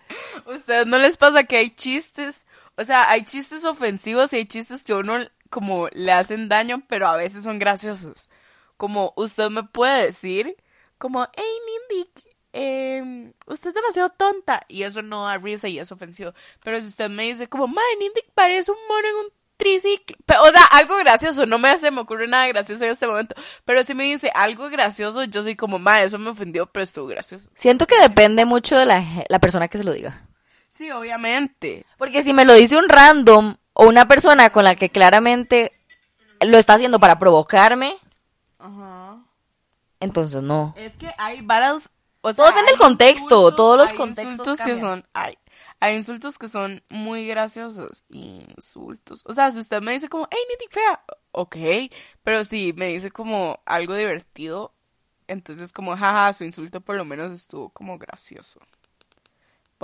¿Ustedes 0.45 0.85
no 0.87 0.97
les 0.97 1.17
pasa 1.17 1.43
que 1.43 1.57
hay 1.57 1.71
chistes? 1.71 2.43
O 2.75 2.83
sea, 2.85 3.09
hay 3.09 3.23
chistes 3.23 3.65
ofensivos 3.65 4.33
y 4.33 4.37
hay 4.37 4.45
chistes 4.45 4.83
que 4.83 4.93
uno 4.93 5.19
como 5.49 5.87
le 5.93 6.11
hacen 6.11 6.49
daño, 6.49 6.83
pero 6.87 7.07
a 7.07 7.15
veces 7.15 7.43
son 7.43 7.59
graciosos. 7.59 8.29
Como 8.77 9.13
usted 9.15 9.49
me 9.49 9.63
puede 9.63 10.07
decir, 10.07 10.57
como, 10.97 11.27
hey, 11.35 11.43
Nindy, 11.67 12.09
eh, 12.53 13.33
usted 13.45 13.69
es 13.69 13.75
demasiado 13.75 14.09
tonta. 14.09 14.65
Y 14.67 14.83
eso 14.83 15.01
no 15.01 15.25
da 15.25 15.37
risa 15.37 15.67
y 15.67 15.79
es 15.79 15.91
ofensivo. 15.91 16.33
Pero 16.63 16.81
si 16.81 16.87
usted 16.87 17.09
me 17.09 17.23
dice 17.23 17.47
como, 17.47 17.67
madre, 17.67 17.97
Nindy 17.99 18.21
parece 18.33 18.71
un 18.71 18.77
mono 18.87 19.07
en 19.07 19.15
un 19.15 19.25
triciclo. 19.57 20.17
o 20.41 20.51
sea, 20.51 20.63
algo 20.71 20.97
gracioso, 20.97 21.45
no 21.45 21.59
me 21.59 21.69
hace, 21.69 21.91
me 21.91 22.01
ocurre 22.01 22.27
nada 22.27 22.47
gracioso 22.47 22.83
en 22.85 22.91
este 22.91 23.05
momento. 23.05 23.35
Pero 23.63 23.83
si 23.83 23.93
me 23.93 24.05
dice 24.05 24.31
algo 24.33 24.69
gracioso, 24.69 25.23
yo 25.23 25.43
soy 25.43 25.55
como, 25.55 25.77
madre, 25.77 26.05
eso 26.05 26.17
me 26.17 26.31
ofendió, 26.31 26.65
pero 26.65 26.83
estuvo 26.83 27.05
gracioso. 27.05 27.49
Siento 27.53 27.85
que 27.85 27.99
depende 27.99 28.45
mucho 28.45 28.75
de 28.75 28.85
la 28.85 29.39
persona 29.39 29.67
que 29.67 29.77
se 29.77 29.83
lo 29.83 29.93
diga. 29.93 30.27
Sí, 30.75 30.89
obviamente. 30.91 31.85
Porque 31.97 32.23
si 32.23 32.33
me 32.33 32.45
lo 32.45 32.53
dice 32.53 32.77
un 32.77 32.89
random 32.89 33.55
o 33.73 33.85
una 33.87 34.07
persona 34.07 34.49
con 34.51 34.63
la 34.63 34.75
que 34.75 34.89
claramente 34.89 35.71
lo 36.41 36.57
está 36.57 36.73
haciendo 36.73 36.99
para 36.99 37.19
provocarme, 37.19 37.95
Ajá. 38.59 39.19
entonces 39.99 40.41
no. 40.41 40.73
Es 40.77 40.93
que 40.97 41.13
hay 41.17 41.41
battles. 41.41 41.89
O 42.21 42.33
Todo 42.33 42.47
depende 42.47 42.71
del 42.71 42.79
contexto, 42.79 43.49
insultos- 43.51 43.55
todos 43.55 43.77
los 43.77 43.91
hay 43.91 43.97
contextos 43.97 44.31
insultos 44.33 44.61
que 44.61 44.79
son. 44.79 45.05
Hay, 45.13 45.37
hay 45.81 45.95
insultos 45.95 46.37
que 46.37 46.47
son 46.47 46.81
muy 46.89 47.27
graciosos. 47.27 48.03
Insultos. 48.09 49.23
O 49.25 49.33
sea, 49.33 49.51
si 49.51 49.59
usted 49.59 49.81
me 49.81 49.91
dice 49.93 50.07
como, 50.09 50.27
hey, 50.31 50.39
Niti 50.49 50.65
fea. 50.73 51.03
Ok. 51.33 51.55
Pero 52.23 52.45
si 52.45 52.73
me 52.73 52.87
dice 52.87 53.11
como 53.11 53.59
algo 53.65 53.93
divertido, 53.93 54.73
entonces 55.27 55.71
como, 55.73 55.95
jaja, 55.97 56.31
su 56.33 56.45
insulto 56.45 56.79
por 56.81 56.95
lo 56.95 57.03
menos 57.05 57.31
estuvo 57.31 57.69
como 57.69 57.97
gracioso. 57.97 58.59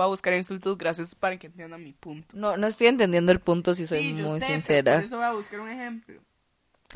A 0.02 0.06
buscar 0.08 0.32
insultos 0.34 0.76
graciosos 0.78 1.14
para 1.14 1.36
que 1.36 1.46
entiendan 1.48 1.82
mi 1.82 1.92
punto. 1.92 2.28
No, 2.36 2.56
no 2.56 2.66
estoy 2.66 2.86
entendiendo 2.88 3.32
el 3.32 3.40
punto 3.40 3.74
si 3.74 3.86
soy 3.86 4.00
Sí, 4.00 4.16
yo 4.16 4.28
muy 4.28 4.40
sé, 4.40 4.46
pero 4.46 4.60
sincera. 4.60 4.94
Por 4.96 5.04
eso 5.04 5.16
voy 5.16 5.24
a 5.26 5.32
buscar 5.32 5.60
un 5.60 5.68
ejemplo. 5.68 6.20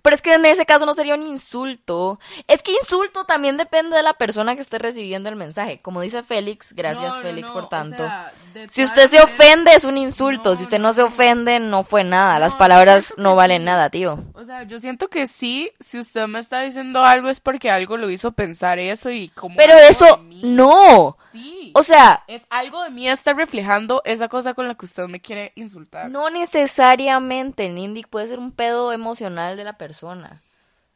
Pero 0.02 0.14
es 0.16 0.22
que 0.22 0.34
en 0.34 0.44
ese 0.44 0.66
caso 0.66 0.86
no 0.86 0.94
sería 0.94 1.14
un 1.14 1.22
insulto. 1.22 2.18
Es 2.48 2.62
que 2.62 2.72
insulto 2.72 3.24
también 3.26 3.56
depende 3.56 3.96
de 3.96 4.02
la 4.02 4.14
persona 4.14 4.56
que 4.56 4.60
esté 4.60 4.78
recibiendo 4.78 5.28
el 5.28 5.36
mensaje. 5.36 5.80
Como 5.80 6.00
dice 6.00 6.22
Félix, 6.24 6.72
gracias 6.72 7.12
No, 7.12 7.16
no, 7.18 7.22
Félix 7.22 7.48
no, 7.48 7.54
por 7.54 7.64
o 7.64 7.68
tanto. 7.68 7.98
sea, 7.98 8.32
si 8.68 8.84
usted 8.84 9.08
se 9.08 9.20
ofende 9.20 9.74
es 9.74 9.84
un 9.84 9.98
insulto. 9.98 10.56
Si 10.56 10.64
usted 10.64 10.78
no, 10.78 10.92
se 10.92 11.02
ofende 11.02 11.60
no 11.60 11.82
fue 11.84 12.04
nada. 12.04 12.38
Las 12.38 12.54
palabras 12.54 13.14
no 13.18 13.36
valen 13.36 13.64
nada, 13.64 13.90
tío. 13.90 14.18
O 14.34 14.44
sea, 14.44 14.62
yo 14.64 14.80
siento 14.80 15.08
que 15.08 15.26
sí, 15.26 15.70
si 15.80 15.98
usted 15.98 16.26
me 16.26 16.38
está 16.38 16.60
diciendo 16.60 17.04
algo 17.04 17.28
es 17.28 17.40
porque 17.40 17.70
algo 17.70 17.96
lo 17.96 18.10
hizo 18.10 18.32
pensar 18.32 18.78
eso 18.78 19.10
y 19.10 19.28
como... 19.28 19.56
Pero 19.56 19.74
eso 19.74 20.20
no. 20.42 21.16
Sí. 21.32 21.72
O 21.74 21.82
sea, 21.82 22.24
es 22.28 22.46
algo 22.50 22.82
de 22.82 22.90
mí 22.90 23.08
está 23.08 23.32
reflejando 23.32 24.02
esa 24.04 24.28
cosa 24.28 24.54
con 24.54 24.68
la 24.68 24.74
que 24.74 24.86
usted 24.86 25.06
me 25.06 25.20
quiere 25.20 25.52
insultar. 25.56 26.10
no 26.10 26.30
necesariamente, 26.30 27.68
Nindy, 27.68 28.02
puede 28.02 28.28
ser 28.28 28.38
un 28.38 28.52
pedo 28.52 28.92
emocional 28.92 29.56
de 29.56 29.64
la 29.64 29.76
persona. 29.76 30.40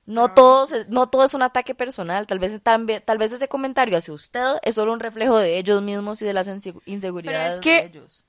No 0.09 0.33
todo, 0.33 0.67
no 0.89 1.09
todo 1.11 1.25
es 1.25 1.35
un 1.35 1.43
ataque 1.43 1.75
personal. 1.75 2.27
Tal 2.27 2.39
vez, 2.39 2.59
tal 2.63 3.19
vez 3.19 3.33
ese 3.33 3.47
comentario 3.47 3.99
hacia 3.99 4.15
usted 4.15 4.55
es 4.63 4.75
solo 4.75 4.93
un 4.95 5.01
reflejo 5.01 5.37
de 5.37 5.59
ellos 5.59 5.83
mismos 5.83 6.23
y 6.23 6.25
de 6.25 6.33
las 6.33 6.49
inse- 6.49 6.81
inseguridades 6.87 7.61
que- 7.61 7.83
de 7.83 7.87
ellos. 7.89 8.25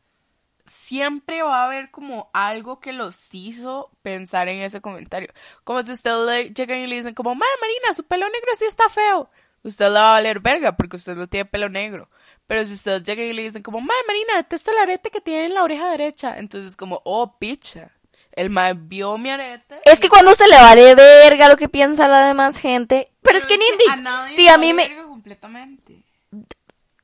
Siempre 0.66 1.42
va 1.42 1.64
a 1.64 1.66
haber 1.66 1.90
como 1.90 2.30
algo 2.34 2.80
que 2.80 2.94
los 2.94 3.18
hizo 3.34 3.90
pensar 4.02 4.48
en 4.50 4.60
ese 4.62 4.82
comentario. 4.82 5.30
Como 5.64 5.82
si 5.84 5.94
usted 5.94 6.12
le 6.28 6.50
llegan 6.54 6.80
y 6.80 6.88
le 6.88 6.96
dicen 6.98 7.14
como, 7.16 7.34
Madre 7.34 7.52
Marina, 7.62 7.94
su 7.96 8.04
pelo 8.04 8.26
negro 8.28 8.52
sí 8.58 8.66
está 8.66 8.88
feo. 8.90 9.30
Usted 9.64 9.86
le 9.88 9.94
va 9.94 10.10
a 10.10 10.14
valer 10.14 10.40
verga 10.42 10.76
porque 10.78 10.98
usted 10.98 11.16
no 11.16 11.28
tiene 11.28 11.46
pelo 11.46 11.70
negro. 11.70 12.10
Pero 12.46 12.66
si 12.66 12.74
usted 12.74 13.04
llega 13.04 13.24
y 13.24 13.34
le 13.34 13.44
dicen 13.44 13.64
como, 13.64 13.80
Madre 13.80 14.02
Marina, 14.08 14.36
detesto 14.38 14.72
el 14.72 14.78
arete 14.80 15.10
que 15.12 15.22
tiene 15.22 15.46
en 15.46 15.54
la 15.56 15.64
oreja 15.64 15.90
derecha. 15.92 16.38
Entonces 16.38 16.76
como, 16.78 17.02
oh, 17.04 17.38
picha. 17.40 17.92
El 18.32 18.50
mae 18.50 18.74
vio 18.74 19.18
mi 19.18 19.30
arete. 19.30 19.82
Es 19.84 20.00
que 20.00 20.10
cuando 20.10 20.32
usted 20.32 20.46
le 20.50 20.58
vale 20.58 20.96
verga 20.96 21.50
lo 21.50 21.58
que 21.58 21.70
piensa 21.70 22.08
la 22.08 22.26
demás 22.26 22.58
gente. 22.58 23.12
Pero, 23.22 23.38
es 23.38 23.46
que 23.46 23.56
a 23.56 23.58
Nindy, 23.58 24.04
nadie 24.04 24.36
le 24.38 24.50
a 24.50 24.58
mí 24.58 24.74
me... 24.74 25.04
completamente. 25.04 26.06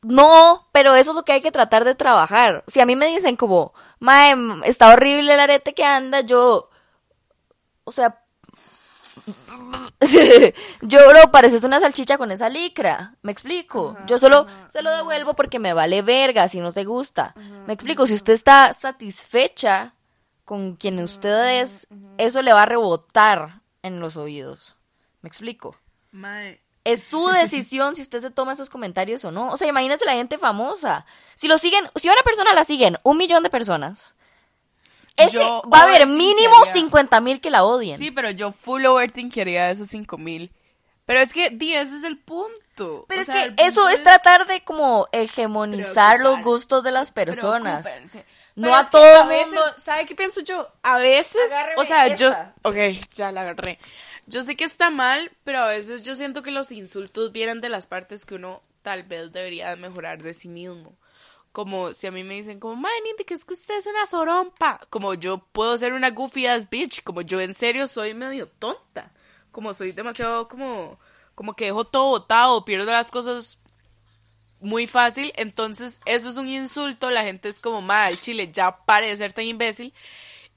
No, 0.02 0.68
pero 0.72 0.94
eso 0.96 1.12
es 1.12 1.16
lo 1.16 1.24
que 1.24 1.32
hay 1.32 1.42
que 1.42 1.52
tratar 1.52 1.84
de 1.84 1.96
trabajar. 1.96 2.64
Si 2.68 2.80
a 2.80 2.86
mí 2.86 2.96
me 2.96 3.08
dicen 3.08 3.36
como, 3.36 3.74
mae, 4.00 4.36
está 4.66 4.94
horrible 4.94 5.34
el 5.34 5.40
arete 5.40 5.74
que 5.74 5.84
anda, 5.84 6.22
yo... 6.22 6.70
O 7.84 7.92
sea... 7.92 8.22
yo 10.82 11.14
lo 11.14 11.32
pareces 11.32 11.64
una 11.64 11.80
salchicha 11.80 12.20
con 12.20 12.32
esa 12.32 12.50
licra. 12.50 13.16
¿Me 13.24 13.32
explico? 13.32 13.98
yo 14.06 14.20
solo 14.20 14.46
se 14.70 14.84
lo 14.84 14.96
devuelvo 14.96 15.34
porque 15.34 15.58
me 15.58 15.74
vale 15.74 16.04
verga 16.04 16.48
si 16.48 16.60
no 16.60 16.72
te 16.72 16.84
gusta. 16.84 17.34
¿Me 17.66 17.74
explico? 17.74 18.06
Si 18.06 18.14
usted 18.14 18.34
está 18.34 18.74
satisfecha 18.74 19.96
con 20.46 20.76
quien 20.76 21.00
usted 21.00 21.62
es, 21.62 21.88
eso 22.18 22.42
le 22.42 22.54
va 22.54 22.64
a 22.64 22.68
rebotar 22.68 23.62
en 23.82 24.00
los 24.00 24.16
oídos. 24.16 24.78
¿Me 25.22 25.28
explico? 25.28 25.76
Mae, 26.12 26.62
Es 26.84 27.04
su 27.04 27.28
decisión 27.42 27.96
si 27.96 28.04
usted 28.04 28.22
se 28.22 28.32
toma 28.32 28.54
esos 28.54 28.70
comentarios 28.70 29.26
o 29.26 29.32
no. 29.32 29.52
O 29.52 29.58
sea, 29.58 29.68
imagínese 29.68 30.06
la 30.06 30.14
gente 30.14 30.38
famosa. 30.38 31.06
Si 31.36 31.48
lo 31.48 31.58
siguen, 31.58 31.84
si 31.96 32.08
una 32.08 32.22
persona 32.24 32.54
la 32.54 32.64
siguen 32.64 32.98
un 33.04 33.18
millón 33.18 33.44
de 33.44 33.50
personas, 33.50 34.16
va 35.20 35.80
a 35.80 35.84
haber 35.84 36.08
mínimo 36.08 36.64
50 36.66 37.22
mil 37.22 37.42
que 37.42 37.50
la 37.50 37.64
odien. 37.64 37.98
Sí, 37.98 38.12
pero 38.12 38.30
yo 38.30 38.52
full 38.52 38.86
overthinkería 38.86 39.72
esos 39.72 39.88
cinco 39.88 40.18
mil. 40.18 40.52
Pero 41.06 41.20
es 41.20 41.34
que, 41.34 41.52
di, 41.52 41.74
ese 41.74 41.98
es 41.98 42.04
el 42.04 42.18
punto. 42.18 43.06
Pero 43.08 43.20
O 43.20 43.22
es 43.22 43.28
sea, 43.28 43.56
que 43.56 43.64
eso 43.64 43.88
es 43.90 44.04
tratar 44.04 44.48
de 44.48 44.64
como 44.64 45.08
hegemonizar 45.12 46.20
los 46.20 46.42
gustos 46.42 46.84
de 46.84 46.92
las 46.92 47.12
personas. 47.12 47.88
No 48.56 48.74
a 48.76 48.90
todo 48.90 49.04
a 49.04 49.22
el 49.24 49.28
veces, 49.28 49.48
mundo. 49.48 49.62
¿Sabe 49.78 50.06
qué 50.06 50.16
pienso 50.16 50.42
yo? 50.42 50.68
A 50.82 50.98
veces, 50.98 51.42
Agárreme 51.48 51.82
o 51.82 51.86
sea, 51.86 52.16
yo, 52.16 52.30
esta. 52.30 52.54
ok, 52.64 52.76
ya 53.14 53.32
la 53.32 53.42
agarré. 53.42 53.80
Yo 54.28 54.44
sé 54.44 54.56
que 54.56 54.64
está 54.64 54.90
mal, 54.90 55.32
pero 55.44 55.60
a 55.60 55.68
veces 55.68 56.04
yo 56.06 56.16
siento 56.16 56.42
que 56.42 56.52
los 56.52 56.72
insultos 56.72 57.32
vienen 57.32 57.62
de 57.62 57.70
las 57.70 57.86
partes 57.86 58.26
que 58.26 58.36
uno 58.36 58.64
tal 58.82 59.04
vez 59.04 59.32
debería 59.32 59.70
de 59.70 59.76
mejorar 59.76 60.22
de 60.24 60.34
sí 60.34 60.48
mismo. 60.48 60.96
Como 61.52 61.94
si 61.94 62.08
a 62.08 62.12
mí 62.12 62.24
me 62.24 62.34
dicen 62.36 62.60
como, 62.60 62.76
madre, 62.76 62.96
Nindy, 63.06 63.24
que 63.24 63.34
es 63.34 63.46
que 63.46 63.54
usted 63.54 63.78
es 63.78 63.88
una 63.88 64.06
sorompa. 64.06 64.80
Como 64.90 65.14
yo 65.14 65.38
puedo 65.52 65.78
ser 65.78 65.94
una 65.94 66.10
goofy 66.12 66.48
ass 66.48 66.70
bitch. 66.70 67.04
Como 67.04 67.22
yo 67.22 67.40
en 67.40 67.54
serio 67.54 67.88
soy 67.88 68.14
medio 68.14 68.48
tonta. 68.48 69.12
Como 69.52 69.74
soy 69.74 69.92
demasiado 69.94 70.48
como, 70.50 71.00
como 71.34 71.56
que 71.56 71.66
dejo 71.66 71.86
todo 71.86 72.08
botado, 72.10 72.66
pierdo 72.66 72.92
las 72.92 73.10
cosas 73.10 73.58
muy 74.60 74.88
fácil, 74.88 75.32
entonces 75.36 76.02
eso 76.06 76.30
es 76.30 76.38
un 76.38 76.50
insulto, 76.50 77.10
la 77.10 77.24
gente 77.24 77.50
es 77.50 77.60
como, 77.60 77.82
mal 77.82 78.20
chile, 78.20 78.50
ya 78.52 78.78
pare 78.86 79.08
de 79.08 79.18
ser 79.18 79.34
tan 79.34 79.46
imbécil. 79.46 79.94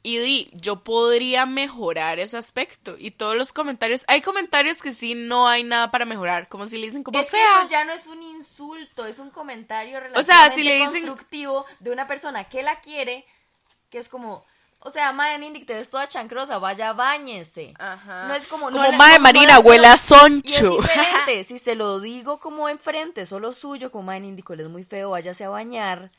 Y 0.01 0.19
di, 0.19 0.51
yo 0.55 0.85
podría 0.85 1.45
mejorar 1.45 2.21
ese 2.21 2.39
aspecto. 2.39 2.95
Y 2.99 3.11
todos 3.11 3.37
los 3.37 3.53
comentarios, 3.53 4.05
hay 4.07 4.21
comentarios 4.23 4.81
que 4.81 4.93
sí 4.95 5.15
no 5.15 5.49
hay 5.49 5.65
nada 5.65 5.91
para 5.91 6.05
mejorar, 6.05 6.49
como 6.49 6.69
si 6.69 6.79
le 6.79 6.87
dicen 6.87 7.03
como 7.03 7.19
Es 7.19 7.31
que 7.31 7.37
eso 7.37 7.69
ya 7.69 7.85
no 7.85 7.93
es 7.93 8.07
un 8.07 8.23
insulto, 8.23 9.05
es 9.07 9.19
un 9.19 9.31
comentario 9.31 9.99
O 10.15 10.23
sea, 10.23 10.51
si 10.55 10.63
relativamente 10.63 10.63
le 10.63 10.75
dicen- 10.79 11.07
constructivo 11.07 11.67
de 11.81 11.91
una 11.91 12.07
persona 12.07 12.49
que 12.49 12.63
la 12.63 12.81
quiere, 12.81 13.27
que 13.91 13.99
es 13.99 14.09
como, 14.09 14.47
o 14.81 14.91
sea, 14.91 15.13
Maya 15.13 15.39
Nindy, 15.39 15.65
te 15.65 15.75
ves 15.75 15.91
toda 15.91 16.07
chancrosa, 16.09 16.59
vaya, 16.59 16.93
bañese. 16.93 17.75
Ajá. 17.79 18.27
No 18.29 18.35
es 18.35 18.47
como, 18.47 18.67
Como, 18.67 18.77
no, 18.79 18.85
la- 18.91 18.97
"Mae, 18.97 19.15
como 19.17 19.23
Marina, 19.25 19.59
huele 19.59 19.87
a 19.87 19.93
Y 19.93 19.95
es 19.95 20.01
soncho". 20.01 20.77
diferente, 20.77 21.45
si 21.49 21.59
se 21.59 21.75
lo 21.75 22.01
digo 22.01 22.39
como 22.41 22.69
enfrente, 22.69 23.27
solo 23.27 23.53
suyo, 23.53 23.91
como 23.91 24.05
Maya 24.05 24.21
Nindy, 24.21 24.45
es 24.59 24.69
muy 24.69 24.85
feo, 24.85 25.11
váyase 25.11 25.45
a 25.45 25.49
bañar, 25.51 26.11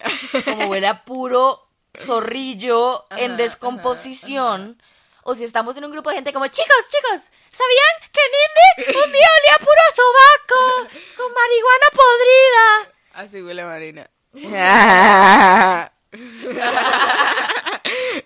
como 0.45 0.67
huele 0.67 0.87
a 0.87 1.03
puro 1.05 1.67
zorrillo 1.97 3.05
en 3.11 3.37
descomposición. 3.37 4.81
O 5.23 5.35
si 5.35 5.43
estamos 5.43 5.75
en 5.77 5.83
un 5.85 5.91
grupo 5.91 6.09
de 6.09 6.15
gente 6.15 6.33
como, 6.33 6.47
chicos, 6.47 6.89
chicos, 6.89 7.29
¿sabían 7.51 8.11
que 8.11 8.21
Nindy 8.33 8.97
un 9.05 9.11
día 9.11 9.27
olía 9.37 9.57
puro 9.59 9.81
sobaco 9.95 10.87
con 11.17 11.31
marihuana 11.33 11.89
podrida? 11.93 12.67
Así 13.13 13.41
huele 13.41 13.63
Marina. 13.65 14.09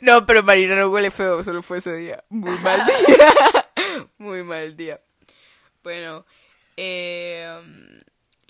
no, 0.04 0.26
pero 0.26 0.44
Marina 0.44 0.76
no 0.76 0.90
huele 0.90 1.10
feo, 1.12 1.42
solo 1.44 1.64
fue 1.64 1.78
ese 1.78 1.96
día. 1.96 2.24
Muy 2.30 2.58
mal 2.60 2.84
día. 3.08 4.08
Muy 4.18 4.44
mal 4.44 4.76
día. 4.76 5.00
Bueno, 5.82 6.26
eh, 6.76 8.02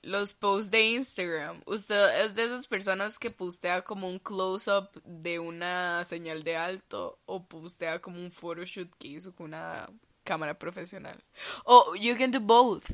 los 0.01 0.33
posts 0.33 0.72
de 0.72 0.81
Instagram. 0.81 1.62
¿Usted 1.67 2.25
es 2.25 2.33
de 2.33 2.45
esas 2.45 2.67
personas 2.67 3.19
que 3.19 3.29
postea 3.29 3.83
como 3.83 4.07
un 4.07 4.17
close-up 4.17 4.89
de 5.05 5.38
una 5.38 6.03
señal 6.05 6.41
de 6.43 6.57
alto 6.57 7.19
o 7.27 7.45
postea 7.45 8.00
como 8.00 8.19
un 8.19 8.31
photoshoot 8.31 8.89
que 8.98 9.10
hizo 9.10 9.36
con 9.36 9.48
una 9.48 9.88
cámara 10.24 10.57
profesional? 10.57 11.24
O 11.65 11.93
you 11.93 12.17
can 12.17 12.31
do 12.31 12.39
both. 12.39 12.86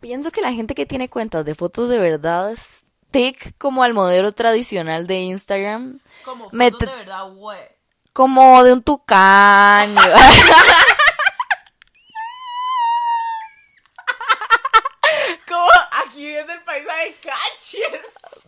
Pienso 0.00 0.32
que 0.32 0.40
la 0.40 0.52
gente 0.52 0.74
que 0.74 0.86
tiene 0.86 1.08
cuentas 1.08 1.44
de 1.44 1.54
fotos 1.54 1.88
de 1.88 2.00
verdad 2.00 2.50
es 2.50 2.86
tic 3.12 3.56
como 3.58 3.84
al 3.84 3.94
modelo 3.94 4.32
tradicional 4.32 5.06
de 5.06 5.20
Instagram. 5.20 6.00
Como 6.24 6.50
fotos 6.50 6.80
de 6.80 6.86
verdad, 6.96 7.32
what? 7.32 7.58
Como 8.12 8.62
de 8.64 8.72
un 8.74 8.82
tucán. 8.82 9.94
Como 15.48 15.68
aquí 16.04 16.26
viendo 16.26 16.52
el 16.52 16.62
paisaje 16.62 17.16
caches. 17.22 18.00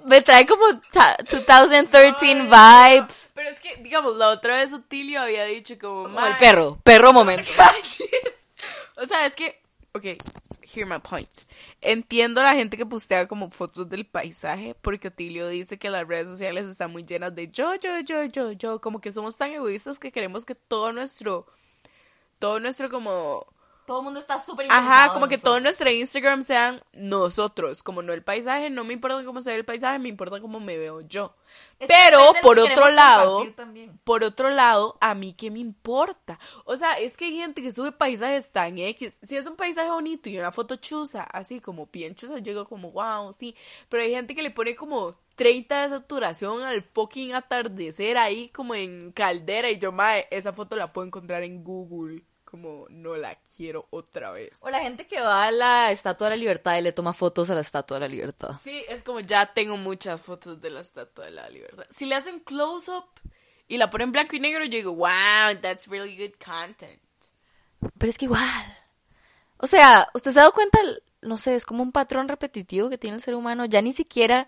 Me 0.04 0.22
trae 0.22 0.46
como 0.46 0.64
ta- 0.92 1.16
2013 1.28 2.34
vibes. 2.44 3.30
Pero 3.34 3.48
es 3.50 3.60
que, 3.60 3.76
digamos, 3.76 4.16
la 4.16 4.28
otra 4.30 4.56
vez 4.56 4.72
Otilio 4.72 5.20
había 5.22 5.44
dicho 5.44 5.74
como, 5.78 6.04
Como 6.04 6.18
el 6.20 6.30
"Mae, 6.30 6.34
perro. 6.38 6.78
Perro 6.82 7.12
momento. 7.12 7.50
caches". 7.56 8.08
O 8.96 9.06
sea, 9.06 9.26
es 9.26 9.34
que, 9.34 9.62
ok, 9.94 10.04
hear 10.74 10.86
my 10.86 10.98
point. 10.98 11.28
Entiendo 11.80 12.40
a 12.40 12.44
la 12.44 12.54
gente 12.54 12.76
que 12.76 12.84
postea 12.84 13.28
como 13.28 13.50
fotos 13.50 13.88
del 13.88 14.04
paisaje 14.04 14.74
porque 14.82 15.08
Otilio 15.08 15.48
dice 15.48 15.78
que 15.78 15.88
las 15.88 16.06
redes 16.06 16.28
sociales 16.28 16.66
están 16.66 16.90
muy 16.90 17.04
llenas 17.04 17.34
de 17.34 17.48
yo, 17.48 17.74
yo, 17.76 18.00
yo, 18.00 18.24
yo, 18.24 18.52
yo, 18.52 18.80
como 18.80 19.00
que 19.00 19.12
somos 19.12 19.36
tan 19.36 19.52
egoístas 19.52 20.00
que 20.00 20.10
queremos 20.10 20.44
que 20.44 20.56
todo 20.56 20.92
nuestro, 20.92 21.46
todo 22.40 22.58
nuestro 22.58 22.90
como 22.90 23.46
todo 23.86 24.00
el 24.00 24.04
mundo 24.04 24.20
está 24.20 24.38
súper 24.38 24.66
Ajá, 24.70 25.12
como 25.12 25.28
que 25.28 25.38
todo 25.38 25.60
nuestro 25.60 25.90
Instagram 25.90 26.42
sean 26.42 26.82
nosotros, 26.92 27.82
como 27.82 28.02
no 28.02 28.12
el 28.12 28.22
paisaje, 28.22 28.70
no 28.70 28.84
me 28.84 28.94
importa 28.94 29.22
cómo 29.24 29.42
se 29.42 29.50
ve 29.50 29.56
el 29.56 29.64
paisaje, 29.64 29.98
me 29.98 30.08
importa 30.08 30.40
cómo 30.40 30.60
me 30.60 30.78
veo 30.78 31.00
yo. 31.02 31.34
Pero 31.78 32.32
por 32.42 32.58
otro 32.58 32.90
lado, 32.90 33.46
por 34.04 34.24
otro 34.24 34.50
lado, 34.50 34.96
a 35.00 35.14
mí 35.14 35.32
qué 35.32 35.50
me 35.50 35.58
importa. 35.58 36.38
O 36.64 36.76
sea, 36.76 36.94
es 36.94 37.16
que 37.16 37.26
hay 37.26 37.36
gente 37.36 37.62
que 37.62 37.72
sube 37.72 37.92
paisajes 37.92 38.50
tan 38.50 38.78
X, 38.78 39.18
si 39.22 39.36
es 39.36 39.46
un 39.46 39.56
paisaje 39.56 39.90
bonito 39.90 40.28
y 40.28 40.38
una 40.38 40.52
foto 40.52 40.76
chusa, 40.76 41.22
así 41.24 41.60
como 41.60 41.86
bien 41.92 42.14
chusa, 42.14 42.38
yo 42.38 42.52
digo 42.52 42.68
como 42.68 42.90
wow, 42.92 43.32
sí, 43.32 43.54
pero 43.88 44.02
hay 44.02 44.10
gente 44.10 44.34
que 44.34 44.42
le 44.42 44.50
pone 44.50 44.74
como 44.74 45.16
30 45.36 45.82
de 45.82 45.88
saturación 45.90 46.62
al 46.62 46.82
fucking 46.82 47.34
atardecer 47.34 48.16
ahí 48.16 48.48
como 48.48 48.74
en 48.74 49.12
caldera 49.12 49.70
y 49.70 49.78
yo, 49.78 49.92
mae, 49.92 50.26
esa 50.30 50.52
foto 50.52 50.76
la 50.76 50.92
puedo 50.92 51.06
encontrar 51.06 51.42
en 51.42 51.62
Google 51.64 52.22
como 52.54 52.86
no 52.88 53.16
la 53.16 53.36
quiero 53.56 53.88
otra 53.90 54.30
vez. 54.30 54.60
O 54.60 54.70
la 54.70 54.78
gente 54.78 55.08
que 55.08 55.20
va 55.20 55.46
a 55.46 55.50
la 55.50 55.90
Estatua 55.90 56.28
de 56.28 56.36
la 56.36 56.40
Libertad 56.40 56.78
y 56.78 56.82
le 56.82 56.92
toma 56.92 57.12
fotos 57.12 57.50
a 57.50 57.54
la 57.56 57.62
Estatua 57.62 57.96
de 57.96 58.02
la 58.02 58.14
Libertad. 58.14 58.52
Sí, 58.62 58.84
es 58.88 59.02
como 59.02 59.18
ya 59.18 59.52
tengo 59.52 59.76
muchas 59.76 60.20
fotos 60.20 60.60
de 60.60 60.70
la 60.70 60.78
Estatua 60.78 61.24
de 61.24 61.32
la 61.32 61.48
Libertad. 61.48 61.84
Si 61.90 62.06
le 62.06 62.14
hacen 62.14 62.38
close-up 62.38 63.06
y 63.66 63.76
la 63.76 63.90
ponen 63.90 64.12
blanco 64.12 64.36
y 64.36 64.38
negro, 64.38 64.64
yo 64.64 64.70
digo, 64.70 64.94
wow, 64.94 65.56
that's 65.60 65.88
really 65.88 66.16
good 66.16 66.34
content. 66.38 67.02
Pero 67.98 68.08
es 68.08 68.18
que 68.18 68.26
igual. 68.26 68.78
O 69.56 69.66
sea, 69.66 70.08
¿usted 70.14 70.30
se 70.30 70.38
ha 70.38 70.42
dado 70.42 70.52
cuenta? 70.52 70.78
No 71.22 71.36
sé, 71.36 71.56
es 71.56 71.66
como 71.66 71.82
un 71.82 71.90
patrón 71.90 72.28
repetitivo 72.28 72.88
que 72.88 72.98
tiene 72.98 73.16
el 73.16 73.22
ser 73.22 73.34
humano. 73.34 73.64
Ya 73.64 73.82
ni 73.82 73.92
siquiera... 73.92 74.46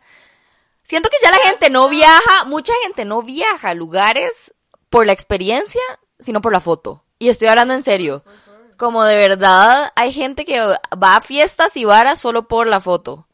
Siento 0.84 1.08
que 1.08 1.16
ya 1.20 1.32
la 1.32 1.38
gente 1.38 1.70
no 1.70 1.88
viaja, 1.88 2.44
mucha 2.44 2.72
gente 2.84 3.04
no 3.04 3.20
viaja 3.20 3.70
a 3.70 3.75
lugares 3.75 4.54
por 4.90 5.06
la 5.06 5.12
experiencia, 5.12 5.82
sino 6.20 6.40
por 6.40 6.52
la 6.52 6.60
foto. 6.60 7.02
Y 7.18 7.28
estoy 7.28 7.49
hablando 7.49 7.75
en 7.75 7.82
serio. 7.82 8.23
Como 8.76 9.04
de 9.04 9.16
verdad 9.16 9.90
hay 9.94 10.12
gente 10.12 10.44
que 10.44 10.61
va 10.61 11.16
a 11.16 11.20
fiestas 11.20 11.76
y 11.76 11.85
varas 11.85 12.18
solo 12.18 12.46
por 12.46 12.66
la 12.66 12.80
foto. 12.80 13.26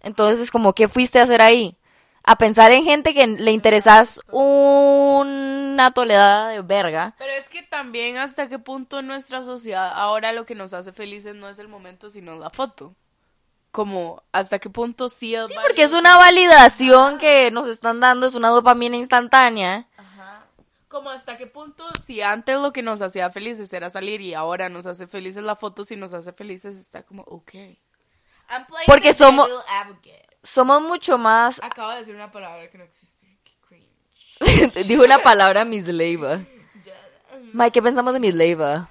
Entonces, 0.00 0.50
como, 0.50 0.74
¿qué 0.74 0.88
fuiste 0.88 1.20
a 1.20 1.24
hacer 1.24 1.42
ahí? 1.42 1.76
A 2.24 2.36
pensar 2.36 2.72
en 2.72 2.84
gente 2.84 3.12
que 3.14 3.26
le 3.26 3.52
interesas 3.52 4.20
una 4.30 5.90
toledada 5.92 6.48
de 6.48 6.62
verga. 6.62 7.14
Pero 7.18 7.32
es 7.32 7.48
que 7.48 7.62
también 7.62 8.16
hasta 8.16 8.48
qué 8.48 8.58
punto 8.58 9.00
en 9.00 9.06
nuestra 9.06 9.42
sociedad 9.42 9.90
ahora 9.94 10.32
lo 10.32 10.46
que 10.46 10.54
nos 10.54 10.72
hace 10.72 10.92
felices 10.92 11.34
no 11.34 11.48
es 11.48 11.58
el 11.58 11.68
momento, 11.68 12.10
sino 12.10 12.36
la 12.36 12.50
foto. 12.50 12.94
Como, 13.70 14.22
hasta 14.32 14.58
qué 14.58 14.70
punto 14.70 15.10
sí 15.10 15.34
es 15.34 15.48
Sí, 15.48 15.54
porque 15.62 15.82
es 15.82 15.92
una 15.92 16.16
validación 16.16 17.18
que 17.18 17.50
nos 17.50 17.66
están 17.68 18.00
dando, 18.00 18.26
es 18.26 18.34
una 18.34 18.48
dopamina 18.48 18.96
instantánea 18.96 19.86
como 20.88 21.10
hasta 21.10 21.36
qué 21.36 21.46
punto 21.46 21.84
si 22.04 22.22
antes 22.22 22.56
lo 22.56 22.72
que 22.72 22.82
nos 22.82 23.02
hacía 23.02 23.30
felices 23.30 23.72
era 23.72 23.90
salir 23.90 24.20
y 24.20 24.34
ahora 24.34 24.68
nos 24.68 24.86
hace 24.86 25.06
felices 25.06 25.42
la 25.42 25.56
foto, 25.56 25.84
si 25.84 25.96
nos 25.96 26.12
hace 26.12 26.32
felices 26.32 26.76
está 26.76 27.02
como, 27.02 27.22
ok. 27.22 27.52
Porque 28.86 29.12
somos, 29.12 29.48
somos 30.42 30.82
mucho 30.82 31.18
más... 31.18 31.60
Acabo 31.62 31.90
de 31.90 31.98
decir 31.98 32.14
una 32.14 32.32
palabra 32.32 32.70
que 32.70 32.78
no 32.78 32.84
existe. 32.84 33.18
Dijo 34.86 35.04
una 35.04 35.18
palabra 35.18 35.64
Miss 35.64 35.86
Leiva. 35.88 36.40
Mike, 37.52 37.72
¿qué 37.72 37.82
pensamos 37.82 38.12
de 38.14 38.20
Miss 38.20 38.34
Leiva? 38.34 38.88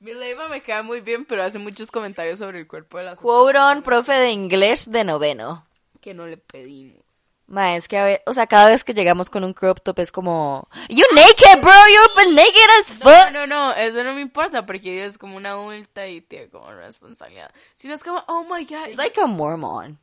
Miss 0.00 0.16
Leiva 0.16 0.48
me 0.48 0.62
queda 0.62 0.82
muy 0.82 1.00
bien, 1.00 1.24
pero 1.24 1.42
hace 1.42 1.58
muchos 1.58 1.90
comentarios 1.90 2.38
sobre 2.38 2.60
el 2.60 2.66
cuerpo 2.66 2.98
de 2.98 3.04
las 3.04 3.20
Quote 3.20 3.82
profe 3.82 4.12
de 4.12 4.30
inglés 4.30 4.90
de 4.90 5.04
noveno. 5.04 5.66
Que 6.00 6.14
no 6.14 6.26
le 6.26 6.36
pedimos. 6.36 7.03
Ma, 7.46 7.76
es 7.76 7.88
que 7.88 7.98
a 7.98 8.04
ver, 8.04 8.22
o 8.26 8.32
sea, 8.32 8.46
cada 8.46 8.66
vez 8.66 8.84
que 8.84 8.94
llegamos 8.94 9.28
con 9.28 9.44
un 9.44 9.52
crop 9.52 9.80
top 9.82 9.98
es 9.98 10.10
como, 10.10 10.68
You 10.88 11.04
naked, 11.14 11.60
bro, 11.60 11.72
you're 11.92 12.32
naked 12.32 12.70
as 12.80 12.86
fuck. 12.94 13.32
No, 13.32 13.46
no, 13.46 13.46
no, 13.46 13.72
eso 13.74 14.02
no 14.02 14.14
me 14.14 14.22
importa 14.22 14.64
porque 14.64 15.04
es 15.04 15.18
como 15.18 15.36
una 15.36 15.50
adulta 15.50 16.06
y 16.06 16.22
tiene 16.22 16.48
como 16.48 16.70
responsabilidad. 16.72 17.52
Sino 17.74 17.94
es 17.94 18.02
como, 18.02 18.24
oh 18.28 18.44
my 18.44 18.64
god. 18.64 18.86
She's 18.86 18.96
like 18.96 19.20
a 19.20 19.26
Mormon. 19.26 19.98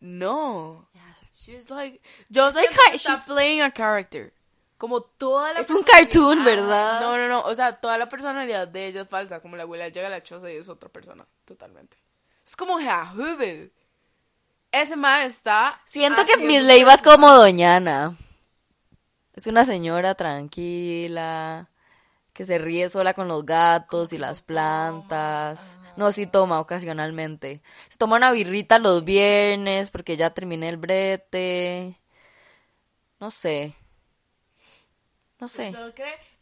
No. 0.00 0.86
She's 1.34 1.70
like, 1.70 2.00
just 2.30 2.54
like 2.54 2.68
she's 2.98 3.24
playing 3.26 3.62
a 3.62 3.70
character. 3.70 4.32
Como 4.76 5.00
toda 5.02 5.54
la 5.54 5.60
Es 5.60 5.70
un 5.70 5.82
cartoon, 5.82 6.44
¿verdad? 6.44 7.00
No, 7.00 7.16
no, 7.16 7.26
no, 7.26 7.40
o 7.40 7.54
sea, 7.54 7.80
toda 7.80 7.98
la 7.98 8.08
personalidad 8.08 8.68
de 8.68 8.86
ella 8.86 9.02
es 9.02 9.08
falsa, 9.08 9.40
como 9.40 9.56
la 9.56 9.64
abuela 9.64 9.88
llega 9.88 10.06
a 10.06 10.10
la 10.10 10.22
choza 10.22 10.52
y 10.52 10.56
es 10.56 10.68
otra 10.68 10.88
persona, 10.88 11.26
totalmente. 11.44 11.96
Es 12.46 12.54
como 12.54 12.76
Hubel. 12.76 13.72
Ese 14.70 14.96
ma 14.96 15.24
está. 15.24 15.80
Siento 15.86 16.24
que 16.26 16.36
Miss 16.44 16.62
Leiva 16.62 16.94
es 16.94 17.02
como 17.02 17.32
Doñana. 17.32 18.16
Es 19.34 19.46
una 19.46 19.64
señora 19.64 20.14
tranquila, 20.14 21.70
que 22.32 22.44
se 22.44 22.58
ríe 22.58 22.88
sola 22.88 23.14
con 23.14 23.28
los 23.28 23.46
gatos 23.46 24.12
y 24.12 24.18
las 24.18 24.42
plantas. 24.42 25.78
No, 25.96 26.12
sí 26.12 26.26
toma 26.26 26.60
ocasionalmente. 26.60 27.62
Se 27.88 27.98
toma 27.98 28.16
una 28.16 28.32
birrita 28.32 28.78
los 28.78 29.04
viernes 29.04 29.90
porque 29.90 30.16
ya 30.16 30.30
terminé 30.30 30.68
el 30.68 30.76
brete. 30.76 31.98
No 33.20 33.30
sé. 33.30 33.74
No 35.40 35.46
sé. 35.46 35.72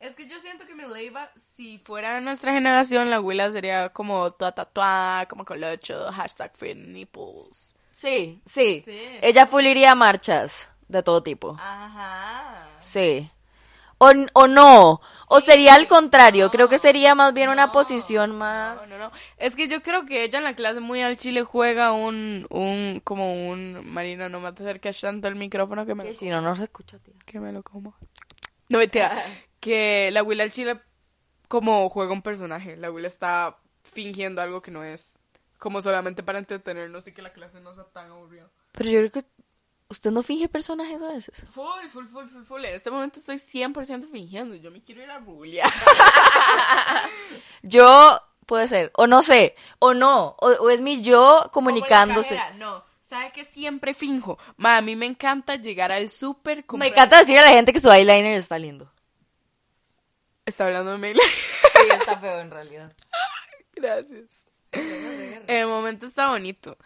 Es 0.01 0.17
que 0.17 0.27
yo 0.27 0.41
siento 0.41 0.65
que 0.65 0.75
Miss 0.75 0.89
Leiva, 0.89 1.31
si 1.39 1.79
fuera 1.79 2.15
de 2.15 2.23
nuestra 2.23 2.53
generación, 2.53 3.11
la 3.11 3.17
abuela 3.17 3.53
sería 3.53 3.91
como 3.91 4.31
toda 4.33 4.53
tatuada, 4.53 5.27
como 5.27 5.45
colocho, 5.45 6.11
hashtag 6.12 6.57
free 6.57 6.75
nipples. 6.75 7.76
Sí, 7.97 8.43
sí, 8.45 8.85
Ella 9.23 9.47
fuliría 9.47 9.95
marchas 9.95 10.71
de 10.87 11.03
todo 11.03 11.23
tipo. 11.23 11.57
Ajá. 11.59 12.69
Sí. 12.79 13.31
O, 13.97 14.13
o 14.35 14.47
no, 14.47 15.01
o 15.29 15.41
sería 15.41 15.75
al 15.75 15.87
contrario, 15.87 16.51
creo 16.51 16.69
que 16.69 16.77
sería 16.77 17.15
más 17.15 17.33
bien 17.33 17.49
una 17.49 17.73
posición 17.73 18.37
más... 18.37 18.87
No, 18.91 18.99
no, 18.99 19.05
no, 19.07 19.13
es 19.39 19.57
que 19.57 19.67
yo 19.67 19.81
creo 19.81 20.05
que 20.05 20.25
ella 20.25 20.37
en 20.37 20.45
la 20.45 20.55
clase 20.55 20.81
muy 20.81 21.01
al 21.01 21.17
chile 21.17 21.43
juega 21.43 21.93
un, 21.93 22.47
un, 22.51 23.01
como 23.03 23.49
un, 23.49 23.91
Marina, 23.91 24.29
no 24.29 24.41
me 24.41 24.49
acerques 24.49 25.01
tanto 25.01 25.29
el 25.29 25.37
micrófono 25.37 25.87
que 25.87 25.95
me... 25.95 26.05
Que 26.05 26.13
si 26.13 26.29
no, 26.29 26.43
no 26.43 26.55
se 26.55 26.65
escucha, 26.65 26.99
tía. 26.99 27.15
Que 27.25 27.41
me 27.41 27.51
lo 27.51 27.63
como. 27.63 27.97
No, 28.69 28.77
mentira, 28.77 29.25
que 29.59 30.11
la 30.13 30.23
Willa 30.23 30.43
al 30.43 30.53
chile 30.53 30.83
como 31.49 31.89
juega 31.89 32.13
un 32.13 32.21
personaje, 32.21 32.77
la 32.77 32.91
Willa 32.91 33.09
está 33.09 33.57
fingiendo 33.83 34.43
algo 34.43 34.61
que 34.61 34.71
no 34.71 34.85
es 34.85 35.19
como 35.67 35.83
solamente 35.83 36.23
para 36.23 36.39
entretenernos 36.39 37.09
y 37.09 37.13
que 37.13 37.23
la 37.23 37.33
clase 37.33 37.61
no 37.61 37.75
sea 37.75 37.83
tan 37.83 38.09
aburrida. 38.09 38.49
Pero 38.71 38.89
yo 38.89 38.99
creo 39.01 39.11
que 39.11 39.25
usted 39.89 40.13
no 40.13 40.23
finge 40.23 40.47
personajes 40.49 41.03
a 41.03 41.09
veces. 41.09 41.45
Full, 41.51 41.89
full, 41.93 42.07
full, 42.07 42.29
full, 42.29 42.45
full. 42.45 42.65
En 42.65 42.77
este 42.77 42.89
momento 42.89 43.19
estoy 43.19 43.39
100% 43.39 44.09
fingiendo. 44.09 44.55
Yo 44.55 44.71
me 44.71 44.81
quiero 44.81 45.03
ir 45.03 45.11
a 45.11 45.19
Rulia. 45.19 45.65
yo, 47.65 48.21
puede 48.47 48.69
ser, 48.69 48.93
o 48.95 49.09
no 49.09 49.23
sé, 49.23 49.57
o 49.81 49.93
no, 49.93 50.37
o, 50.39 50.71
es 50.71 50.83
mi 50.83 51.03
yo 51.03 51.51
comunicándose. 51.53 52.39
no. 52.59 52.85
¿Sabe 53.03 53.33
que 53.33 53.45
siempre 53.45 53.93
finjo? 53.93 54.39
Ma, 54.59 54.77
a 54.77 54.83
mí 54.83 54.95
me 54.95 55.07
encanta 55.07 55.57
llegar 55.57 55.93
al 55.93 56.11
súper. 56.11 56.65
Me 56.75 56.87
encanta 56.87 57.19
decirle 57.19 57.41
a 57.41 57.47
la 57.47 57.51
gente 57.51 57.73
que 57.73 57.81
su 57.81 57.91
eyeliner 57.91 58.37
está 58.37 58.57
lindo. 58.57 58.93
¿Está 60.45 60.67
hablando 60.67 60.93
de 60.93 60.99
Mela? 60.99 61.25
sí, 61.33 61.89
está 61.91 62.19
feo 62.19 62.39
en 62.39 62.53
realidad. 62.53 62.93
Gracias. 63.75 64.47
El 65.47 65.67
momento 65.67 66.07
está 66.07 66.31
bonito. 66.31 66.77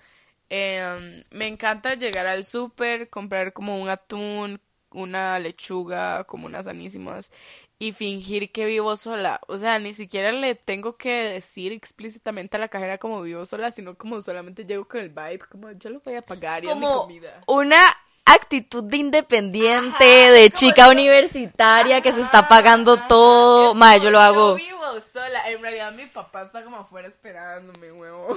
Em, 0.48 1.14
me 1.30 1.46
encanta 1.46 1.94
llegar 1.94 2.26
al 2.26 2.44
súper, 2.44 3.08
comprar 3.08 3.52
como 3.52 3.80
un 3.80 3.88
atún, 3.88 4.60
una 4.90 5.38
lechuga, 5.38 6.24
como 6.24 6.46
unas 6.46 6.64
sanísimas 6.66 7.30
y 7.78 7.92
fingir 7.92 8.52
que 8.52 8.66
vivo 8.66 8.94
sola. 8.96 9.40
O 9.48 9.56
sea, 9.56 9.78
ni 9.78 9.94
siquiera 9.94 10.32
le 10.32 10.54
tengo 10.54 10.96
que 10.96 11.30
decir 11.30 11.72
explícitamente 11.72 12.58
a 12.58 12.60
la 12.60 12.68
cajera 12.68 12.98
como 12.98 13.22
vivo 13.22 13.46
sola, 13.46 13.70
sino 13.70 13.96
como 13.96 14.20
solamente 14.20 14.66
llego 14.66 14.86
con 14.86 15.00
el 15.00 15.08
vibe, 15.08 15.38
como 15.50 15.72
yo 15.72 15.88
lo 15.88 16.00
voy 16.00 16.14
a 16.14 16.22
pagar 16.22 16.62
y 16.62 16.68
como 16.68 16.86
mi 16.88 16.92
comida. 16.92 17.40
Una 17.46 17.80
actitud 18.26 18.84
de 18.84 18.98
independiente, 18.98 20.04
de 20.04 20.50
chica 20.50 20.90
universitaria 20.90 22.02
que 22.02 22.12
se 22.12 22.20
está 22.20 22.48
pagando 22.48 22.98
todo. 23.08 23.74
Madre, 23.74 24.00
yo 24.00 24.10
lo 24.10 24.20
hago. 24.20 24.58
Yo 24.58 24.79
sola. 24.98 25.48
En 25.50 25.62
realidad 25.62 25.92
mi 25.92 26.06
papá 26.06 26.42
está 26.42 26.64
como 26.64 26.78
afuera 26.78 27.06
esperándome, 27.06 27.92
huevo. 27.92 28.36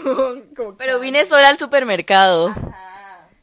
Pero 0.78 1.00
vine 1.00 1.26
sola 1.26 1.48
al 1.50 1.58
supermercado. 1.58 2.54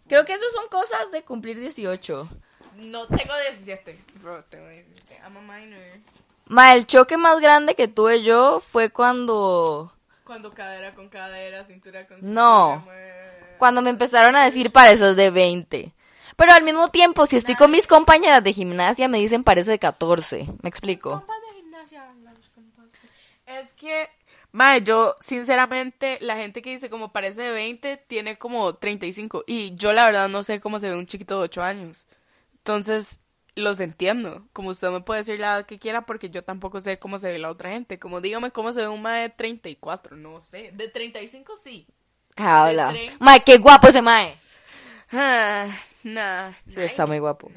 Creo 0.07 0.25
que 0.25 0.35
eso 0.35 0.45
son 0.53 0.69
cosas 0.69 1.11
de 1.11 1.23
cumplir 1.23 1.59
18. 1.59 2.29
No, 2.77 3.07
tengo 3.07 3.33
17. 3.51 3.99
Bro, 4.21 4.43
tengo 4.45 4.69
17. 4.69 5.21
I'm 5.23 5.37
a 5.37 5.41
minor. 5.41 5.81
Ma, 6.47 6.73
el 6.75 6.87
choque 6.87 7.17
más 7.17 7.41
grande 7.41 7.75
que 7.75 7.89
tuve 7.89 8.23
yo 8.23 8.59
fue 8.61 8.91
cuando... 8.91 9.93
Cuando 10.25 10.53
cadera 10.53 10.95
con 10.95 11.09
cadera, 11.09 11.65
cintura 11.65 12.07
con 12.07 12.21
cintura. 12.21 12.35
No. 12.35 12.85
Cuando 13.59 13.83
me 13.83 13.91
empezaron 13.91 14.35
a 14.35 14.45
decir 14.45 14.73
pareces 14.73 15.15
de 15.17 15.31
20. 15.31 15.93
Pero 16.37 16.53
al 16.53 16.65
mismo 16.65 16.89
tiempo, 16.89 17.27
si 17.27 17.37
estoy 17.37 17.55
con 17.55 17.71
mis 17.71 17.87
compañeras 17.87 18.43
de 18.43 18.53
gimnasia, 18.53 19.09
me 19.09 19.19
dicen 19.19 19.45
parece 19.45 19.73
de 19.73 19.79
14. 19.79 20.49
¿Me 20.63 20.69
explico? 20.69 21.25
Es 23.59 23.73
que, 23.75 24.09
Mae, 24.53 24.83
yo, 24.83 25.15
sinceramente, 25.21 26.19
la 26.21 26.37
gente 26.37 26.61
que 26.63 26.71
dice 26.71 26.91
como 26.91 27.13
parece 27.13 27.43
de 27.43 27.51
20 27.53 27.97
tiene 28.09 28.37
como 28.39 28.75
35. 28.75 29.45
Y 29.47 29.75
yo, 29.77 29.93
la 29.93 30.05
verdad, 30.07 30.29
no 30.29 30.43
sé 30.43 30.61
cómo 30.61 30.81
se 30.81 30.89
ve 30.89 30.97
un 30.97 31.07
chiquito 31.07 31.39
de 31.39 31.45
8 31.45 31.63
años. 31.63 32.07
Entonces, 32.59 33.21
los 33.55 33.79
entiendo. 33.81 34.47
Como 34.53 34.71
usted 34.71 34.91
me 34.91 35.01
puede 35.01 35.21
decir 35.21 35.39
la 35.41 35.55
edad 35.57 35.67
que 35.67 35.79
quiera, 35.79 36.05
porque 36.07 36.31
yo 36.31 36.43
tampoco 36.43 36.81
sé 36.81 36.99
cómo 36.99 37.19
se 37.19 37.31
ve 37.31 37.39
la 37.39 37.51
otra 37.51 37.71
gente. 37.71 37.99
Como 37.99 38.21
dígame 38.21 38.51
cómo 38.51 38.73
se 38.73 38.81
ve 38.81 38.89
un 38.89 39.03
mae 39.03 39.23
de 39.23 39.29
34, 39.31 40.17
no 40.17 40.41
sé. 40.41 40.71
De 40.73 40.89
35 40.89 41.57
sí. 41.57 41.87
Tre- 42.93 43.17
Mae, 43.21 43.43
qué 43.45 43.59
guapo 43.59 43.89
ese 43.89 44.03
mae. 44.03 44.37
Ah, 45.13 45.67
nah. 46.05 46.53
Sí, 46.67 46.81
está 46.81 47.07
muy 47.07 47.19
guapo. 47.19 47.51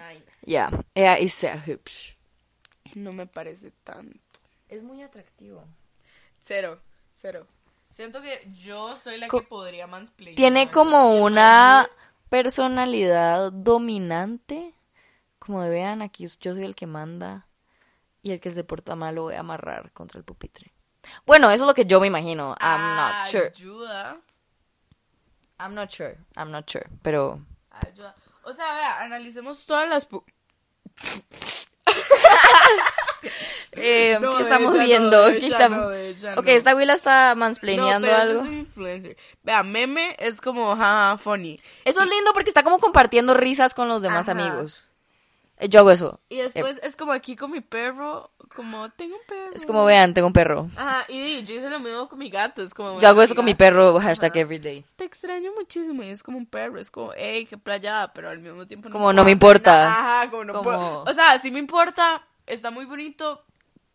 Ya, 0.46 0.70
yeah. 0.96 1.20
y 1.20 1.28
sea 1.30 1.64
hübsch. 1.66 2.18
No 2.96 3.12
me 3.14 3.26
parece 3.26 3.72
tanto. 3.84 4.20
Es 4.70 4.84
muy 4.84 5.02
atractivo. 5.04 5.64
Cero, 6.46 6.82
cero. 7.14 7.48
Siento 7.90 8.22
que 8.22 8.46
yo 8.54 8.96
soy 8.98 9.18
la 9.18 9.28
Co- 9.30 9.40
que 9.40 9.48
podría 9.48 9.88
mansplainar. 9.88 10.36
Tiene 10.36 10.70
como 10.70 11.16
una 11.24 11.88
personalidad 12.30 13.52
dominante. 13.54 14.74
Como 15.40 15.62
de 15.62 15.70
vean, 15.70 16.02
aquí 16.02 16.28
yo 16.42 16.54
soy 16.54 16.64
el 16.66 16.76
que 16.76 16.86
manda. 16.88 17.48
Y 18.22 18.32
el 18.32 18.40
que 18.42 18.52
se 18.52 18.64
porta 18.64 18.96
mal 18.96 19.16
lo 19.16 19.24
voy 19.24 19.36
a 19.36 19.40
amarrar 19.42 19.92
contra 19.94 20.18
el 20.18 20.24
pupitre. 20.26 20.74
Bueno, 21.26 21.50
eso 21.52 21.64
es 21.64 21.68
lo 21.68 21.74
que 21.74 21.86
yo 21.86 22.00
me 22.02 22.08
imagino. 22.08 22.56
I'm 22.60 22.96
not 22.96 23.28
sure. 23.30 23.48
Ayuda. 23.48 24.18
I'm 25.60 25.74
not 25.74 25.90
sure. 25.92 26.18
I'm 26.36 26.52
not 26.52 26.70
sure. 26.70 26.86
Pero. 27.04 27.40
Ayuda. 27.72 28.16
O 28.44 28.54
sea, 28.54 28.74
vea, 28.74 29.00
analicemos 29.02 29.66
todas 29.66 29.88
las... 29.88 30.08
Eh, 33.76 34.18
No, 34.22 34.38
¿Qué 34.38 34.44
estamos 34.44 34.76
ella 34.76 34.84
no, 34.84 34.88
viendo? 34.88 35.26
de 35.28 35.40
¿Qué 35.40 35.48
estamos- 35.48 35.78
no, 35.80 35.92
ella 35.92 36.34
Ok, 36.38 36.46
no. 36.46 36.52
esta 36.52 36.76
Willa 36.76 36.94
está 36.94 37.30
No, 37.34 37.40
mansplaineando 37.40 38.08
pero 38.08 38.18
algo. 38.22 38.42
es 38.42 38.48
influencer. 38.52 39.18
Vea, 39.44 39.64
meme 39.64 40.16
es 40.20 40.40
como, 40.42 40.76
jaja, 40.76 41.18
funny. 41.18 41.60
Eso 41.86 42.02
es 42.02 42.10
lindo 42.10 42.32
porque 42.34 42.50
está 42.50 42.64
como 42.64 42.80
compartiendo 42.80 43.34
risas 43.34 43.74
con 43.74 43.88
los 43.88 44.02
demás 44.02 44.30
Ajá. 44.30 44.40
amigos. 44.40 44.88
Eh, 45.58 45.70
Yo 45.70 45.80
hago 45.82 45.92
eso. 45.92 46.20
Y 46.30 46.38
después 46.38 46.80
es 46.84 46.96
como 46.96 47.12
aquí 47.14 47.36
con 47.36 47.52
mi 47.52 47.62
perro, 47.62 48.32
como, 48.56 48.90
tengo 48.92 49.16
un 49.16 49.22
perro. 49.28 49.52
Es 49.56 49.66
como 49.66 49.86
vean, 49.86 50.14
tengo 50.14 50.28
un 50.28 50.34
perro. 50.34 50.70
Ajá, 50.76 51.06
y 51.08 51.44
yo 51.44 51.56
hice 51.56 51.70
lo 51.70 51.80
mismo 51.80 52.08
con 52.10 52.20
mi 52.20 52.30
gato, 52.30 52.62
es 52.64 52.74
como... 52.74 53.00
Yo 53.00 53.08
hago 53.08 53.22
eso 53.22 53.34
con 53.36 53.46
mi 53.46 53.56
perro, 53.56 54.00
hashtag 54.00 54.32
ajá. 54.32 54.40
everyday. 54.40 54.84
Te 54.96 55.06
extraño 55.06 55.52
muchísimo 55.58 56.04
y 56.04 56.10
es 56.10 56.22
como 56.24 56.38
un 56.38 56.46
perro, 56.48 56.80
es 56.80 56.90
como, 56.92 57.12
hey, 57.16 57.46
qué 57.48 57.58
playada, 57.58 58.14
pero 58.14 58.30
al 58.30 58.40
mismo 58.40 58.66
tiempo 58.68 58.90
Como 58.90 59.06
puedo 59.06 59.14
no 59.14 59.24
me 59.24 59.32
importa. 59.32 59.72
nada. 59.72 60.20
Ajá, 60.20 60.30
como 60.32 60.44
no 60.44 60.54
Como- 60.54 60.64
puedo. 60.64 61.04
O 61.04 61.14
sea, 61.14 61.40
sí 61.40 61.50
me 61.52 61.60
importa, 61.60 62.26
está 62.48 62.72
muy 62.72 62.86
bonito, 62.86 63.44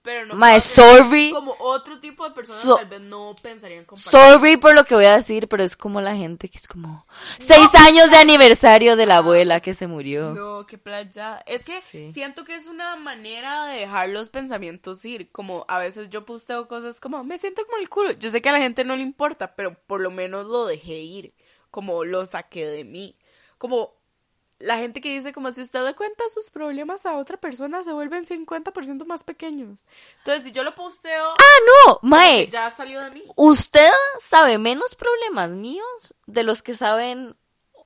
pero 0.02 0.24
no. 0.26 0.34
Mae, 0.36 0.60
sorry. 0.60 1.30
Como 1.32 1.54
otro 1.58 1.98
tipo 2.00 2.26
de 2.26 2.34
personas 2.34 2.62
So- 2.62 2.76
tal 2.76 2.86
vez 2.86 3.00
no 3.00 3.34
pensarían 3.42 3.84
compartir. 3.84 4.10
Sorry 4.10 4.56
por 4.56 4.74
lo 4.74 4.84
que 4.84 4.94
voy 4.94 5.04
a 5.04 5.16
decir, 5.16 5.48
pero 5.48 5.62
es 5.64 5.76
como 5.76 6.00
la 6.00 6.16
gente 6.16 6.48
que 6.48 6.56
es 6.58 6.66
como 6.68 7.04
seis 7.38 7.74
años 7.74 8.10
de 8.10 8.16
aniversario 8.16 8.96
de 8.96 9.04
la 9.06 9.18
abuela 9.18 9.60
que 9.60 9.74
se 9.74 9.86
murió. 9.86 10.32
No, 10.34 10.66
qué 10.66 10.78
playa. 10.78 11.42
Es 11.46 11.66
que 11.66 11.78
Sí. 11.80 12.12
siento 12.12 12.44
que 12.44 12.54
es 12.54 12.66
una 12.66 12.96
manera 12.96 13.66
de 13.66 13.80
dejar 13.80 14.08
los 14.10 14.30
pensamientos 14.30 15.04
ir. 15.04 15.30
Como 15.32 15.64
a 15.68 15.78
veces 15.78 16.08
yo 16.10 16.24
posteo 16.24 16.68
cosas 16.68 17.00
como, 17.00 17.22
me 17.24 17.38
siento 17.38 17.66
como 17.66 17.78
el 17.78 17.88
culo. 17.90 18.12
Yo 18.12 18.30
sé 18.30 18.40
que 18.40 18.48
a 18.48 18.52
la 18.52 18.60
gente 18.60 18.84
no 18.84 18.96
le 18.96 19.02
importa, 19.02 19.54
pero 19.56 19.74
por 19.86 20.00
lo 20.00 20.10
menos 20.10 20.46
lo 20.46 20.64
dejé 20.64 20.94
ir. 21.00 21.34
Como 21.70 22.04
lo 22.04 22.24
saqué 22.24 22.66
de 22.66 22.84
mí. 22.84 23.18
Como 23.58 23.97
la 24.60 24.76
gente 24.78 25.00
que 25.00 25.10
dice 25.12 25.32
como 25.32 25.52
si 25.52 25.60
usted 25.62 25.84
le 25.84 25.94
cuenta 25.94 26.24
sus 26.34 26.50
problemas 26.50 27.06
a 27.06 27.16
otra 27.16 27.36
persona 27.36 27.82
se 27.84 27.92
vuelven 27.92 28.26
50% 28.26 29.04
más 29.06 29.22
pequeños. 29.24 29.84
Entonces, 30.18 30.42
si 30.44 30.52
yo 30.52 30.64
lo 30.64 30.74
posteo, 30.74 31.30
Ah, 31.30 31.86
no, 31.86 31.98
Mae, 32.02 32.48
ya 32.48 32.68
salió 32.70 33.00
de 33.02 33.10
mí. 33.12 33.22
usted 33.36 33.90
sabe 34.20 34.58
menos 34.58 34.96
problemas 34.96 35.50
míos 35.50 36.14
de 36.26 36.42
los 36.42 36.62
que 36.62 36.74
saben 36.74 37.36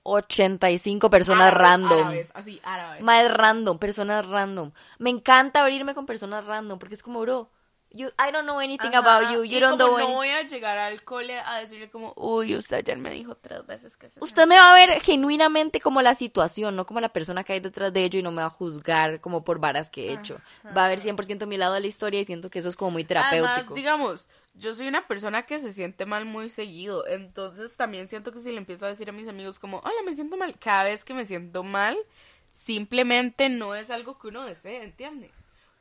85 0.04 1.11
personas 1.11 1.48
Árabes, 1.52 1.61
random. 1.62 2.00
árabes, 2.00 2.30
así, 2.35 2.61
árabes. 2.64 3.02
Más 3.02 3.30
random, 3.30 3.78
personas 3.78 4.26
random. 4.26 4.72
Me 4.98 5.11
encanta 5.11 5.62
abrirme 5.62 5.94
con 5.94 6.06
personas 6.06 6.44
random 6.44 6.78
porque 6.78 6.94
es 6.94 7.02
como, 7.02 7.20
bro, 7.20 7.50
you, 7.94 8.09
I 8.18 8.31
don't 8.33 8.44
know 8.44 8.61
anything 8.61 8.94
Ajá, 8.94 8.98
about 8.98 9.33
you. 9.33 9.44
You 9.44 9.57
y 9.59 9.61
don't 9.61 9.78
como 9.78 9.96
know 9.96 9.98
no 9.98 10.05
any- 10.05 10.14
voy 10.14 10.28
a 10.28 10.42
llegar 10.42 10.78
al 10.78 11.02
cole 11.02 11.38
a 11.38 11.57
decirle 11.59 11.88
como, 11.90 12.12
uy, 12.16 12.57
usted 12.57 12.78
ayer 12.78 12.98
me 12.98 13.11
dijo 13.11 13.37
tres 13.37 13.66
veces 13.66 13.96
que 13.96 14.09
se 14.09 14.22
Usted 14.22 14.46
me 14.46 14.57
va 14.57 14.72
a 14.72 14.74
ver 14.74 15.00
genuinamente 15.02 15.81
como 15.81 16.02
la 16.02 16.14
situación, 16.14 16.76
no 16.76 16.87
como 16.87 17.00
la 17.00 17.12
persona 17.12 17.44
que 17.44 17.55
hay 17.55 17.61
detrás 17.61 17.92
de 17.92 18.05
ello 18.05 18.18
y 18.18 18.22
no 18.22 18.31
me 18.33 18.42
va 18.42 18.46
a 18.48 18.50
juzgar 18.50 19.20
como 19.20 19.44
por 19.44 19.59
varas 19.59 19.90
que 19.90 20.09
he 20.09 20.12
hecho. 20.14 20.40
Va 20.76 20.87
a 20.87 20.88
ver 20.88 21.00
100% 21.00 21.46
mi 21.46 21.57
lado 21.57 21.74
de 21.74 21.81
la 21.81 21.87
historia 21.87 22.20
y 22.20 22.24
siento 22.24 22.50
que 22.50 22.61
eso 22.61 22.68
es 22.68 22.76
como 22.76 22.92
muy 22.92 23.05
terapéutico. 23.05 23.52
Además, 23.52 23.74
digamos, 23.74 24.28
yo 24.55 24.74
soy 24.74 24.87
una 24.88 25.07
persona 25.07 25.42
que 25.42 25.59
se 25.59 25.72
siente 25.72 26.07
mal 26.07 26.24
muy 26.24 26.48
seguido, 26.50 27.07
entonces 27.07 27.76
también 27.76 28.09
siento 28.09 28.33
que 28.33 28.40
si 28.40 28.52
le 28.52 28.59
empiezo 28.59 28.87
a 28.87 28.90
decir 28.90 29.09
a 29.09 29.12
mis 29.12 29.28
amigos 29.28 29.59
como, 29.59 29.78
hola, 29.78 30.02
me 30.05 30.14
siento 30.14 30.37
mal, 30.37 30.59
cada 30.59 30.85
vez 30.85 31.05
que 31.05 31.14
me 31.14 31.26
siento 31.26 31.62
mal, 31.62 31.96
simplemente 32.52 33.48
no 33.48 33.74
es 33.74 33.90
algo 33.90 34.18
que 34.18 34.28
uno 34.28 34.44
desee, 34.44 34.83
¿entiende? 34.83 35.31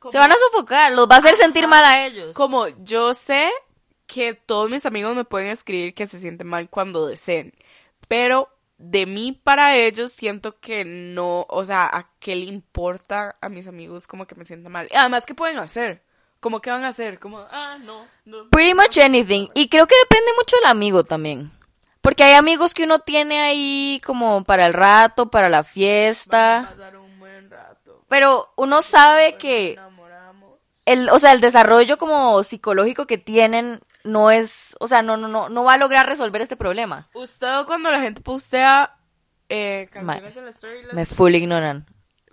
Como- 0.02 0.12
Se 0.12 0.18
van 0.18 0.32
a 0.32 0.36
sofocar, 0.50 0.92
los 0.92 1.08
va 1.08 1.14
a 1.14 1.18
hacer 1.20 1.36
sentir 1.36 1.66
mal 1.68 1.84
a 1.84 2.04
ellos. 2.04 2.34
Como 2.34 2.66
yo 2.84 3.14
sé 3.14 3.50
que 4.06 4.34
todos 4.34 4.68
mis 4.68 4.84
amigos 4.84 5.14
me 5.16 5.24
pueden 5.24 5.48
escribir 5.50 5.94
que 5.94 6.06
se 6.06 6.18
sienten 6.18 6.48
mal 6.48 6.68
cuando 6.68 7.06
deseen, 7.06 7.54
pero 8.08 8.48
de 8.78 9.06
mí 9.06 9.30
para 9.32 9.76
ellos 9.76 10.12
siento 10.12 10.58
que 10.58 10.84
no, 10.84 11.46
o 11.48 11.64
sea, 11.64 11.86
¿a 11.86 12.10
qué 12.18 12.34
le 12.34 12.46
importa 12.46 13.36
a 13.40 13.48
mis 13.48 13.68
amigos 13.68 14.06
como 14.08 14.26
que 14.26 14.34
me 14.34 14.44
sienta 14.44 14.68
mal? 14.68 14.88
Y 14.90 14.96
además, 14.96 15.24
¿qué 15.24 15.34
pueden 15.34 15.58
hacer? 15.58 16.02
Como 16.40 16.60
que 16.60 16.70
van 16.72 16.84
a 16.84 16.88
hacer, 16.88 17.20
como, 17.20 17.38
ah, 17.52 17.78
no, 17.80 18.04
no. 18.24 18.50
Pretty 18.50 18.74
much 18.74 18.98
anything. 18.98 19.46
Y 19.54 19.68
creo 19.68 19.86
que 19.86 19.94
depende 20.02 20.32
mucho 20.36 20.56
del 20.56 20.66
amigo 20.66 21.04
también. 21.04 21.52
Porque 22.00 22.24
hay 22.24 22.34
amigos 22.34 22.74
que 22.74 22.82
uno 22.82 22.98
tiene 22.98 23.38
ahí 23.40 24.00
como 24.04 24.42
para 24.42 24.66
el 24.66 24.72
rato, 24.74 25.30
para 25.30 25.48
la 25.48 25.58
a 25.58 25.64
fiesta. 25.64 26.72
pasar 26.76 26.96
un 26.96 27.16
buen 27.20 27.48
rato. 27.48 28.04
Pero 28.08 28.52
uno 28.56 28.82
sabe 28.82 29.36
que. 29.36 29.78
El, 30.84 31.08
o 31.10 31.18
sea, 31.18 31.32
el 31.32 31.40
desarrollo 31.40 31.98
como 31.98 32.42
psicológico 32.42 33.06
que 33.06 33.18
tienen 33.18 33.80
no 34.04 34.30
es, 34.30 34.76
o 34.80 34.88
sea, 34.88 35.02
no, 35.02 35.16
no, 35.16 35.28
no, 35.28 35.48
no 35.48 35.64
va 35.64 35.74
a 35.74 35.78
lograr 35.78 36.06
resolver 36.06 36.42
este 36.42 36.56
problema. 36.56 37.08
Usted 37.14 37.64
cuando 37.66 37.90
la 37.90 38.00
gente 38.00 38.20
postea 38.20 38.96
eh, 39.48 39.88
canciones 39.92 40.34
Ma- 40.36 40.40
en 40.40 40.86
las- 40.86 40.94
Me 40.94 41.06
full 41.06 41.34
ignoran. 41.34 41.86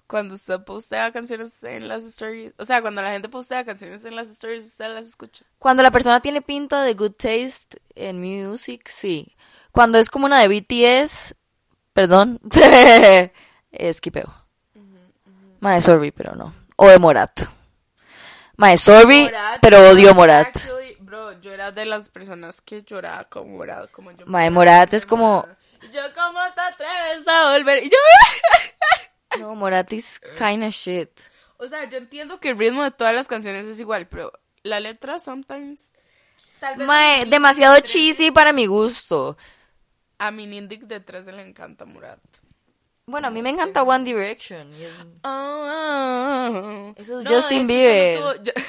cuando 0.08 0.34
usted 0.36 0.64
postea 0.64 1.12
canciones 1.12 1.64
en 1.64 1.88
las 1.88 2.04
stories, 2.04 2.54
o 2.58 2.66
sea, 2.66 2.82
cuando 2.82 3.02
la 3.04 3.12
gente 3.12 3.30
postea 3.30 3.64
canciones 3.66 4.04
en 4.06 4.16
las 4.16 4.30
stories, 4.30 4.66
usted 4.66 4.92
las 4.96 5.06
escucha. 5.08 5.46
Cuando 5.60 5.84
la 5.84 5.92
persona 5.92 6.20
tiene 6.22 6.42
pinta 6.42 6.82
de 6.82 6.96
good 6.96 7.12
taste 7.12 7.80
en 7.94 8.20
music, 8.20 8.88
sí. 8.90 9.36
Cuando 9.72 10.00
es 10.00 10.10
como 10.10 10.26
una 10.26 10.42
de 10.42 10.48
BTS, 10.48 11.36
perdón, 11.94 12.40
esquipeo. 13.72 14.34
Mae, 15.60 15.82
sorry, 15.82 16.12
pero 16.12 16.36
no. 16.36 16.54
O 16.78 16.88
de 16.88 16.98
Morat. 16.98 17.42
Mae, 18.60 18.78
sorry, 18.78 19.24
Morat, 19.24 19.62
pero 19.62 19.90
odio 19.90 20.14
Morat. 20.14 20.48
actually, 20.48 20.96
bro, 21.00 21.32
yo 21.40 21.54
era 21.54 21.72
de 21.72 21.86
las 21.86 22.10
personas 22.10 22.60
que 22.60 22.84
lloraba 22.84 23.24
con 23.24 23.50
Morat, 23.56 23.90
como 23.90 24.12
yo. 24.12 24.26
Mae, 24.26 24.50
Morat 24.50 24.94
es 24.94 25.06
como... 25.06 25.48
Yo, 25.94 26.02
¿cómo 26.14 26.40
te 26.54 26.60
atreves 26.62 27.26
a 27.26 27.52
volver? 27.54 27.84
Y 27.86 27.90
yo, 27.90 27.98
No, 29.40 29.56
Morat 29.56 29.94
is 29.94 30.20
kinda 30.38 30.68
shit. 30.70 31.10
o 31.56 31.68
sea, 31.68 31.86
yo 31.86 31.98
entiendo 32.00 32.42
que 32.42 32.50
el 32.50 32.58
ritmo 32.58 32.84
de 32.84 32.92
todas 32.92 33.14
las 33.14 33.30
canciones 33.30 33.66
es 33.66 33.80
igual, 33.80 34.08
pero 34.08 34.34
la 34.64 34.82
letra 34.82 35.20
sometimes... 35.20 35.94
Tal 36.60 36.76
vez 36.76 36.84
a 36.84 36.88
Mae, 36.88 37.26
demasiado 37.28 37.80
cheesy 37.80 38.32
para 38.32 38.52
mi 38.52 38.66
gusto. 38.66 39.38
A 40.18 40.32
mi 40.32 40.46
Nindic 40.48 40.82
de 40.82 41.00
13 41.00 41.32
le 41.32 41.48
encanta 41.48 41.86
Morat. 41.86 42.20
Bueno, 43.10 43.28
a 43.28 43.32
mí 43.32 43.42
me 43.42 43.50
encanta 43.50 43.84
One 43.84 44.04
Direction. 44.04 44.72
y 44.80 44.84
es- 44.84 44.92
Oh, 45.24 46.94
Eso 46.96 47.20
es 47.20 47.26
No, 47.26 47.32
Justin 47.36 47.68
Bieber. 47.68 48.20
yo 48.20 48.24
no 48.26 48.34
tuve- 48.36 48.44
yo- 48.44 48.54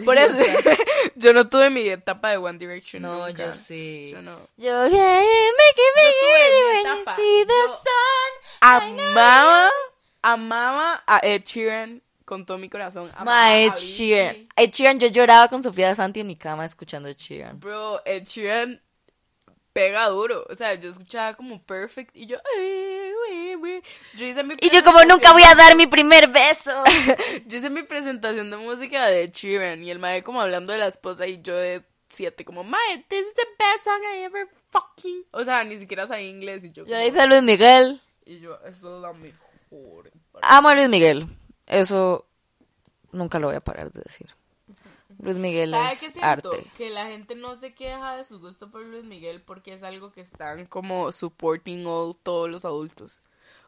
Por 0.04 0.18
eso, 0.18 0.34
yo 1.16 1.32
no 1.32 1.48
tuve 1.48 1.70
mi 1.70 1.88
etapa 1.88 2.30
de 2.30 2.36
One 2.36 2.58
Direction. 2.58 3.02
No, 3.02 3.26
nunca. 3.26 3.46
yo 3.46 3.54
sí. 3.54 4.10
Yo 4.12 4.22
no. 4.22 4.38
Yo, 4.56 4.86
yeah, 4.88 5.20
make 5.20 5.76
it, 5.76 5.96
make 5.96 6.16
it 6.20 7.04
when 7.06 7.16
see 7.16 7.44
the 7.46 7.54
Yo- 7.54 7.66
sun. 7.66 8.30
Amaba, 8.60 9.68
amaba 10.22 11.02
a 11.06 11.20
Ed 11.22 11.42
Sheeran 11.44 12.02
con 12.24 12.44
todo 12.46 12.58
mi 12.58 12.68
corazón. 12.68 13.10
Amaba 13.16 13.24
Ma, 13.48 13.56
Ed. 13.56 13.72
Sheeran. 13.74 14.48
Ed 14.54 14.70
Sheeran, 14.70 14.98
yo 15.00 15.08
lloraba 15.08 15.48
con 15.48 15.62
Sofía 15.62 15.94
Santi 15.94 16.20
en 16.20 16.26
mi 16.28 16.36
cama 16.36 16.64
escuchando 16.64 17.08
Ed 17.08 17.16
Sheeran. 17.16 17.58
Bro, 17.58 18.02
Ed 18.04 18.24
Sheeran 18.24 18.80
pega 19.72 20.08
duro. 20.08 20.44
O 20.48 20.54
sea, 20.54 20.74
yo 20.74 20.90
escuchaba 20.90 21.34
como 21.34 21.62
Perfect 21.62 22.16
y 22.16 22.26
yo... 22.26 22.38
Yo 24.16 24.26
hice 24.26 24.42
mi 24.42 24.54
Y 24.60 24.70
yo 24.70 24.82
como 24.82 25.04
nunca 25.04 25.32
voy 25.32 25.42
a 25.42 25.54
dar 25.54 25.76
mi 25.76 25.86
primer 25.86 26.28
beso. 26.28 26.72
Yo 27.46 27.58
hice 27.58 27.70
mi 27.70 27.82
presentación 27.82 28.50
de 28.50 28.56
música 28.56 29.06
de 29.06 29.28
Sheeran 29.28 29.82
y 29.82 29.90
el 29.90 29.98
mae 29.98 30.22
como 30.22 30.40
hablando 30.40 30.72
de 30.72 30.78
la 30.78 30.86
esposa 30.86 31.26
y 31.26 31.40
yo 31.42 31.56
de 31.56 31.82
siete 32.08 32.44
como, 32.44 32.64
mae, 32.64 33.04
this 33.08 33.26
is 33.26 33.34
the 33.34 33.46
best 33.58 33.84
song 33.84 34.00
I 34.14 34.22
ever 34.24 34.48
fucking... 34.70 35.24
O 35.32 35.44
sea, 35.44 35.62
ni 35.64 35.78
siquiera 35.78 36.06
sabía 36.06 36.28
inglés 36.28 36.64
y 36.64 36.72
yo 36.72 36.84
Yo 36.86 37.00
hice 37.00 37.26
Luis 37.26 37.42
Miguel. 37.42 38.00
Y 38.24 38.40
yo, 38.40 38.58
esto 38.66 38.96
es 38.96 39.02
la 39.02 39.12
mejor. 39.12 40.10
Amo 40.42 40.68
a 40.68 40.74
Luis 40.74 40.88
Miguel. 40.88 41.26
Eso 41.66 42.26
nunca 43.12 43.38
lo 43.38 43.48
voy 43.48 43.56
a 43.56 43.60
parar 43.60 43.92
de 43.92 44.02
decir. 44.02 44.28
Luis 45.18 45.36
Miguel 45.36 45.70
¿Sabe 45.70 45.92
es 45.92 46.00
qué 46.00 46.10
siento? 46.10 46.52
arte. 46.52 46.70
Que 46.76 46.90
la 46.90 47.06
gente 47.06 47.34
no 47.34 47.56
se 47.56 47.74
queja 47.74 48.16
de 48.16 48.24
su 48.24 48.40
gusto 48.40 48.70
por 48.70 48.82
Luis 48.82 49.04
Miguel 49.04 49.42
porque 49.42 49.74
es 49.74 49.82
algo 49.82 50.12
que 50.12 50.20
están 50.20 50.66
como 50.66 51.12
supporting 51.12 51.86
all 51.86 52.16
todos 52.16 52.50
los 52.50 52.64
adultos. 52.64 53.22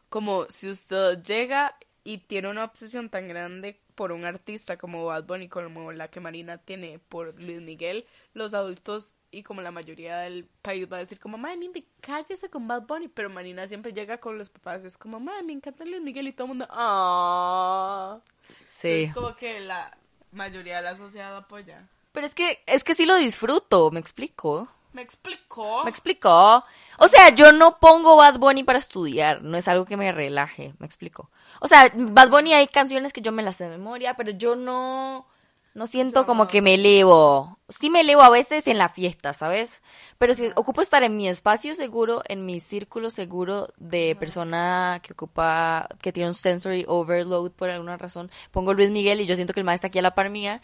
Como 0.09 0.45
si 0.49 0.69
usted 0.69 1.21
llega 1.23 1.75
y 2.03 2.19
tiene 2.19 2.49
una 2.49 2.65
obsesión 2.65 3.09
tan 3.09 3.27
grande 3.27 3.79
por 3.95 4.11
un 4.11 4.25
artista 4.25 4.77
como 4.77 5.05
Bad 5.05 5.25
Bunny, 5.25 5.47
como 5.47 5.91
la 5.91 6.07
que 6.07 6.19
Marina 6.19 6.57
tiene 6.57 6.99
por 6.99 7.39
Luis 7.39 7.61
Miguel, 7.61 8.05
los 8.33 8.53
adultos 8.53 9.15
y 9.31 9.43
como 9.43 9.61
la 9.61 9.71
mayoría 9.71 10.17
del 10.17 10.45
país 10.61 10.91
va 10.91 10.97
a 10.97 10.99
decir 10.99 11.19
como, 11.19 11.37
Mindy, 11.37 11.87
cállese 12.01 12.49
con 12.49 12.67
Bad 12.67 12.83
Bunny, 12.87 13.07
pero 13.07 13.29
Marina 13.29 13.67
siempre 13.67 13.93
llega 13.93 14.19
con 14.19 14.37
los 14.37 14.49
papás, 14.49 14.83
es 14.83 14.97
como, 14.97 15.19
madre, 15.19 15.43
me 15.43 15.53
encanta 15.53 15.85
Luis 15.85 16.01
Miguel 16.01 16.27
y 16.27 16.33
todo 16.33 16.45
el 16.45 16.49
mundo, 16.49 16.67
ah. 16.69 18.19
Sí. 18.67 19.03
Es 19.03 19.13
como 19.13 19.35
que 19.35 19.59
la 19.59 19.95
mayoría 20.33 20.77
de 20.77 20.83
la 20.83 20.97
sociedad 20.97 21.35
apoya. 21.35 21.87
Pero 22.11 22.27
es 22.27 22.35
que, 22.35 22.61
es 22.65 22.83
que 22.83 22.93
sí 22.93 23.05
lo 23.05 23.15
disfruto, 23.15 23.91
me 23.91 23.99
explico. 23.99 24.67
Me 24.93 25.01
explicó. 25.01 25.83
Me 25.83 25.89
explicó. 25.89 26.63
O 26.99 27.07
sea, 27.07 27.29
yo 27.29 27.51
no 27.51 27.79
pongo 27.79 28.15
Bad 28.15 28.37
Bunny 28.37 28.63
para 28.63 28.77
estudiar, 28.77 29.41
no 29.41 29.57
es 29.57 29.67
algo 29.67 29.85
que 29.85 29.97
me 29.97 30.11
relaje, 30.11 30.73
me 30.77 30.85
explico. 30.85 31.29
O 31.59 31.67
sea, 31.67 31.91
Bad 31.95 32.29
Bunny 32.29 32.53
hay 32.53 32.67
canciones 32.67 33.13
que 33.13 33.21
yo 33.21 33.31
me 33.31 33.41
las 33.41 33.55
sé 33.55 33.63
de 33.63 33.71
memoria, 33.71 34.13
pero 34.15 34.31
yo 34.31 34.55
no 34.55 35.25
no 35.73 35.87
siento 35.87 36.21
Yo 36.21 36.25
como 36.25 36.43
no. 36.43 36.49
que 36.49 36.61
me 36.61 36.75
elevo. 36.75 37.57
Sí 37.67 37.89
me 37.89 38.01
elevo 38.01 38.21
a 38.21 38.29
veces 38.29 38.67
en 38.67 38.77
la 38.77 38.89
fiesta, 38.89 39.33
¿sabes? 39.33 39.81
Pero 40.19 40.35
si 40.35 40.49
ocupo 40.55 40.81
estar 40.81 41.01
en 41.03 41.17
mi 41.17 41.27
espacio 41.27 41.73
seguro, 41.73 42.21
en 42.27 42.45
mi 42.45 42.59
círculo 42.59 43.09
seguro 43.09 43.69
de 43.77 44.15
persona 44.19 44.99
que 45.01 45.13
ocupa, 45.13 45.87
que 46.01 46.11
tiene 46.11 46.29
un 46.29 46.35
sensory 46.35 46.85
overload 46.87 47.51
por 47.51 47.69
alguna 47.69 47.97
razón, 47.97 48.29
pongo 48.51 48.73
Luis 48.73 48.91
Miguel 48.91 49.21
y 49.21 49.25
yo 49.25 49.35
siento 49.35 49.53
que 49.53 49.61
el 49.61 49.65
maestro 49.65 49.87
está 49.87 49.91
aquí 49.91 49.99
a 49.99 50.03
la 50.03 50.13
par 50.15 50.29
mía, 50.29 50.61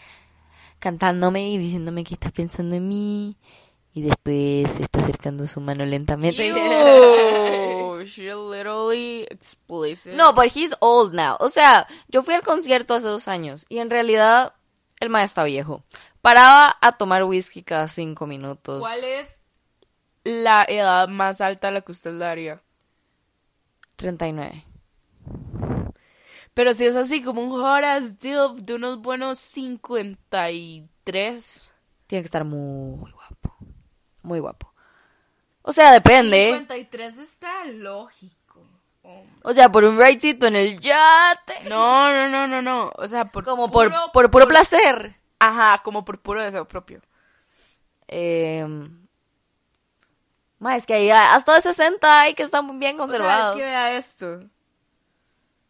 cantándome 0.77 1.49
y 1.49 1.57
diciéndome 1.57 2.03
que 2.03 2.13
está 2.13 2.29
pensando 2.29 2.75
en 2.75 2.87
mí. 2.87 3.37
Y 3.91 4.03
después 4.03 4.71
se 4.71 4.83
está 4.83 4.99
acercando 4.99 5.47
su 5.47 5.61
mano 5.61 5.83
lentamente. 5.83 6.53
She 8.05 8.33
literally 8.33 9.27
explicit. 9.29 10.13
No, 10.13 10.33
but 10.33 10.55
he's 10.55 10.73
old 10.79 11.13
now. 11.13 11.35
O 11.39 11.49
sea, 11.49 11.87
yo 12.07 12.23
fui 12.23 12.33
al 12.33 12.41
concierto 12.43 12.93
hace 12.93 13.07
dos 13.07 13.27
años 13.27 13.65
y 13.67 13.79
en 13.79 13.89
realidad 13.89 14.53
el 14.99 15.09
maestro 15.09 15.43
está 15.43 15.45
viejo. 15.45 15.83
Paraba 16.21 16.75
a 16.81 16.91
tomar 16.91 17.23
whisky 17.23 17.63
cada 17.63 17.87
cinco 17.87 18.27
minutos. 18.27 18.81
¿Cuál 18.81 19.03
es 19.03 19.27
la 20.23 20.63
edad 20.67 21.07
más 21.07 21.41
alta 21.41 21.69
a 21.69 21.71
la 21.71 21.81
que 21.81 21.91
usted 21.91 22.11
le 22.13 22.19
daría? 22.19 22.61
39. 23.95 24.65
Pero 26.53 26.73
si 26.73 26.85
es 26.85 26.95
así 26.95 27.23
como 27.23 27.41
un 27.41 27.59
Horace 27.59 28.15
Dilf 28.19 28.61
de 28.63 28.75
unos 28.75 29.01
buenos 29.01 29.39
53. 29.39 31.71
Tiene 32.07 32.21
que 32.21 32.25
estar 32.25 32.43
muy 32.43 33.11
guapo. 33.11 33.55
Muy 34.23 34.39
guapo. 34.39 34.73
O 35.61 35.71
sea, 35.71 35.93
depende. 35.93 36.55
53 36.57 37.17
está 37.19 37.63
lógico. 37.65 38.38
O 39.43 39.53
sea, 39.53 39.69
por 39.69 39.83
un 39.83 39.97
rightcito 39.97 40.47
en 40.47 40.55
el 40.55 40.79
yate. 40.79 41.69
No, 41.69 42.11
no, 42.11 42.29
no, 42.29 42.47
no, 42.47 42.61
no. 42.61 42.91
O 42.97 43.07
sea, 43.07 43.25
por 43.25 43.43
Como 43.45 43.71
por, 43.71 43.89
puro- 43.89 44.11
por 44.11 44.31
puro 44.31 44.47
placer. 44.47 45.15
Ajá, 45.39 45.81
como 45.83 46.03
por 46.03 46.19
puro 46.21 46.41
deseo 46.41 46.67
propio. 46.67 47.01
Eh, 48.07 48.65
ma, 50.59 50.75
es 50.75 50.85
que 50.85 50.95
hay 50.95 51.09
hasta 51.11 51.55
de 51.55 51.61
60 51.61 52.21
hay 52.21 52.33
que 52.33 52.43
están 52.43 52.79
bien 52.79 52.95
O 52.95 52.97
sea, 52.97 53.05
conservados. 53.05 53.55
es 53.55 53.61
que 53.63 53.69
vea 53.69 53.97
esto. 53.97 54.39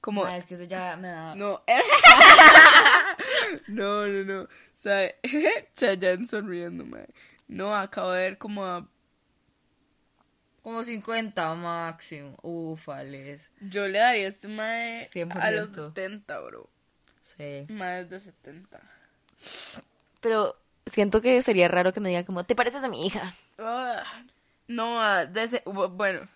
Como... 0.01 0.23
Ma, 0.23 0.35
es 0.37 0.45
que 0.47 0.55
eso 0.55 0.63
ya 0.63 0.95
me 0.97 1.09
da... 1.09 1.35
No. 1.35 1.61
no, 3.67 4.07
no, 4.07 4.23
no. 4.23 4.41
O 4.43 4.47
sea, 4.73 5.13
Chayanne 5.75 6.25
sonriendo, 6.25 6.85
mae. 6.85 7.07
No, 7.47 7.75
acabo 7.75 8.11
de 8.11 8.23
ver 8.23 8.37
como 8.37 8.65
a... 8.65 8.85
Como 10.63 10.83
50 10.83 11.53
máximo. 11.55 12.35
Ufales. 12.41 13.51
Yo 13.61 13.87
le 13.87 13.99
daría 13.99 14.27
este 14.27 14.47
mae 14.47 15.01
a 15.03 15.05
100%. 15.05 15.51
los 15.51 15.69
70, 15.71 16.39
bro. 16.41 16.69
Sí. 17.23 17.65
Más 17.69 18.09
de 18.09 18.19
70. 18.19 18.79
Pero 20.19 20.55
siento 20.85 21.21
que 21.21 21.41
sería 21.41 21.67
raro 21.67 21.93
que 21.93 21.99
me 22.01 22.09
diga 22.09 22.25
como, 22.25 22.43
¿te 22.43 22.55
pareces 22.55 22.83
a 22.83 22.89
mi 22.89 23.05
hija? 23.05 23.33
Ah, 23.57 24.03
no, 24.67 25.01
ah, 25.01 25.25
de 25.25 25.43
ese... 25.43 25.63
bu- 25.65 25.89
Bueno. 25.95 26.27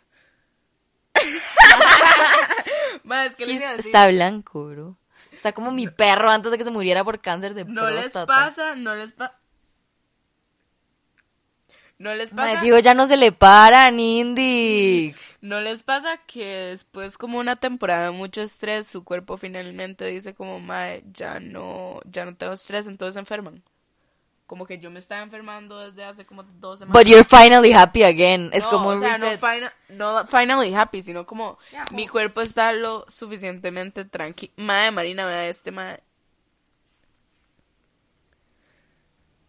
Es 3.26 3.36
que 3.36 3.46
les 3.46 3.62
a. 3.64 3.76
Está 3.76 4.08
blanco, 4.08 4.66
bro. 4.70 4.98
Está 5.32 5.52
como 5.52 5.72
mi 5.72 5.88
perro 5.88 6.30
antes 6.30 6.52
de 6.52 6.58
que 6.58 6.64
se 6.64 6.72
muriera 6.72 7.04
por 7.04 7.20
cáncer 7.20 7.54
de 7.54 7.66
No 7.66 7.90
les 7.90 8.12
próstata. 8.12 8.26
pasa, 8.28 8.76
no 8.76 8.96
les 8.96 9.12
pasa... 9.14 9.38
No 12.04 12.14
les 12.16 12.30
pasa... 12.32 12.62
digo, 12.62 12.78
ya 12.80 12.94
no 12.94 13.08
se 13.08 13.16
le 13.18 13.32
para, 13.32 13.90
Nindy. 13.92 15.16
¿No 15.42 15.60
les 15.62 15.84
pasa 15.84 16.18
que 16.28 16.46
después 16.46 17.18
como 17.18 17.40
una 17.40 17.56
temporada 17.56 18.06
de 18.06 18.12
mucho 18.12 18.42
estrés, 18.42 18.88
su 18.88 19.04
cuerpo 19.04 19.38
finalmente 19.38 20.06
dice 20.06 20.34
como, 20.34 20.60
mae, 20.60 21.04
ya 21.14 21.40
no, 21.40 22.00
ya 22.06 22.26
no 22.26 22.36
tengo 22.36 22.54
estrés, 22.54 22.88
entonces 22.88 23.14
se 23.14 23.20
enferman? 23.20 23.64
Como 24.46 24.66
que 24.66 24.78
yo 24.78 24.92
me 24.92 25.00
estaba 25.00 25.22
enfermando 25.22 25.80
desde 25.80 26.04
hace 26.04 26.26
como 26.26 26.44
dos 26.44 26.80
semanas. 26.80 27.02
But 27.02 27.10
you're 27.10 27.24
finally 27.24 27.72
happy 27.72 28.04
again. 28.04 28.50
Es 28.54 28.66
No, 28.66 28.70
como 28.72 28.90
o 28.90 28.94
un 28.94 29.00
sea, 29.00 29.18
no, 29.18 29.26
reset. 29.30 29.40
fina- 29.40 29.74
no 29.90 30.28
finally 30.28 30.74
happy, 30.76 31.02
sino 31.02 31.26
como 31.26 31.58
mi 31.92 32.08
cuerpo 32.08 32.42
está 32.42 32.74
lo 32.74 33.06
suficientemente 33.08 34.04
tranquilo. 34.06 34.52
Mae, 34.58 34.92
Marina, 34.92 35.26
vea 35.26 35.48
este 35.48 35.72
mae. 35.72 36.00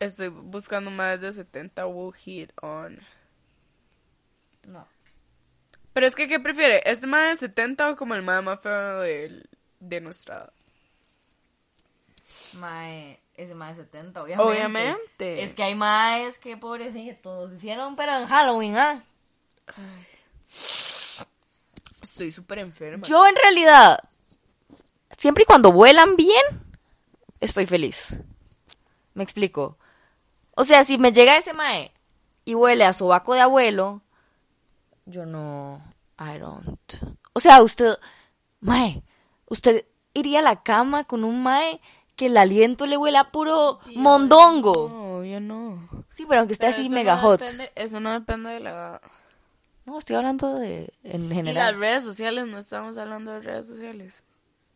Estoy 0.00 0.28
buscando 0.28 0.90
más 0.90 1.20
de 1.20 1.32
70 1.32 1.86
will 1.86 2.12
hit 2.14 2.50
on. 2.62 2.98
No. 4.66 4.86
Pero 5.92 6.06
es 6.06 6.14
que, 6.14 6.26
¿qué 6.28 6.40
prefiere? 6.40 6.82
¿Este 6.90 7.06
mae 7.06 7.30
de 7.30 7.36
70 7.36 7.90
o 7.90 7.96
como 7.96 8.14
el 8.14 8.22
mae 8.22 8.42
más 8.42 8.60
feo 8.60 9.00
del- 9.00 9.48
de 9.80 10.00
nuestra? 10.00 10.52
Mae, 12.54 13.20
ese 13.34 13.54
mae 13.54 13.74
de 13.74 13.82
70, 13.82 14.22
obviamente. 14.22 14.50
Obviamente. 14.52 15.42
Es 15.44 15.54
que 15.54 15.62
hay 15.62 15.74
maes 15.74 16.38
que 16.38 16.56
pobrecitos 16.56 17.52
hicieron, 17.52 17.94
pero 17.96 18.16
en 18.18 18.26
Halloween, 18.26 18.76
¿ah? 18.76 19.02
Estoy 22.02 22.30
súper 22.30 22.58
enferma. 22.60 23.06
Yo 23.06 23.26
en 23.26 23.34
realidad, 23.36 23.98
siempre 25.18 25.42
y 25.42 25.46
cuando 25.46 25.72
vuelan 25.72 26.16
bien, 26.16 26.42
estoy 27.40 27.66
feliz. 27.66 28.16
Me 29.14 29.22
explico. 29.22 29.78
O 30.56 30.64
sea, 30.64 30.84
si 30.84 30.98
me 30.98 31.12
llega 31.12 31.36
ese 31.36 31.52
mae 31.54 31.92
y 32.44 32.54
huele 32.54 32.84
a 32.84 32.92
sobaco 32.92 33.34
de 33.34 33.40
abuelo, 33.40 34.02
yo 35.06 35.26
no. 35.26 35.82
I 36.18 36.38
don't. 36.38 36.78
O 37.32 37.40
sea, 37.40 37.62
usted. 37.62 37.96
Mae, 38.60 39.02
usted 39.46 39.84
iría 40.14 40.38
a 40.38 40.42
la 40.42 40.62
cama 40.62 41.04
con 41.04 41.24
un 41.24 41.42
mae 41.42 41.80
que 42.16 42.26
el 42.26 42.36
aliento 42.36 42.86
le 42.86 42.96
huele 42.96 43.18
a 43.18 43.24
puro 43.24 43.80
mondongo. 43.96 44.88
No, 44.88 45.16
obvio 45.18 45.40
no. 45.40 45.88
Sí, 46.10 46.24
pero 46.28 46.40
aunque 46.40 46.52
esté 46.54 46.66
Pero 46.66 46.78
así 46.78 46.88
mega 46.88 47.16
no 47.16 47.22
hot. 47.22 47.40
depende- 47.40 47.72
eso 47.74 48.00
no 48.00 48.12
depende 48.12 48.50
de 48.50 48.60
la. 48.60 49.00
No, 49.84 49.98
estoy 49.98 50.16
hablando 50.16 50.54
de. 50.54 50.92
En 51.02 51.24
Y 51.24 51.28
las 51.28 51.34
general. 51.36 51.78
redes 51.78 52.04
sociales, 52.04 52.46
no 52.46 52.58
estamos 52.58 52.96
hablando 52.96 53.32
de 53.32 53.40
redes 53.40 53.66
sociales. 53.66 54.24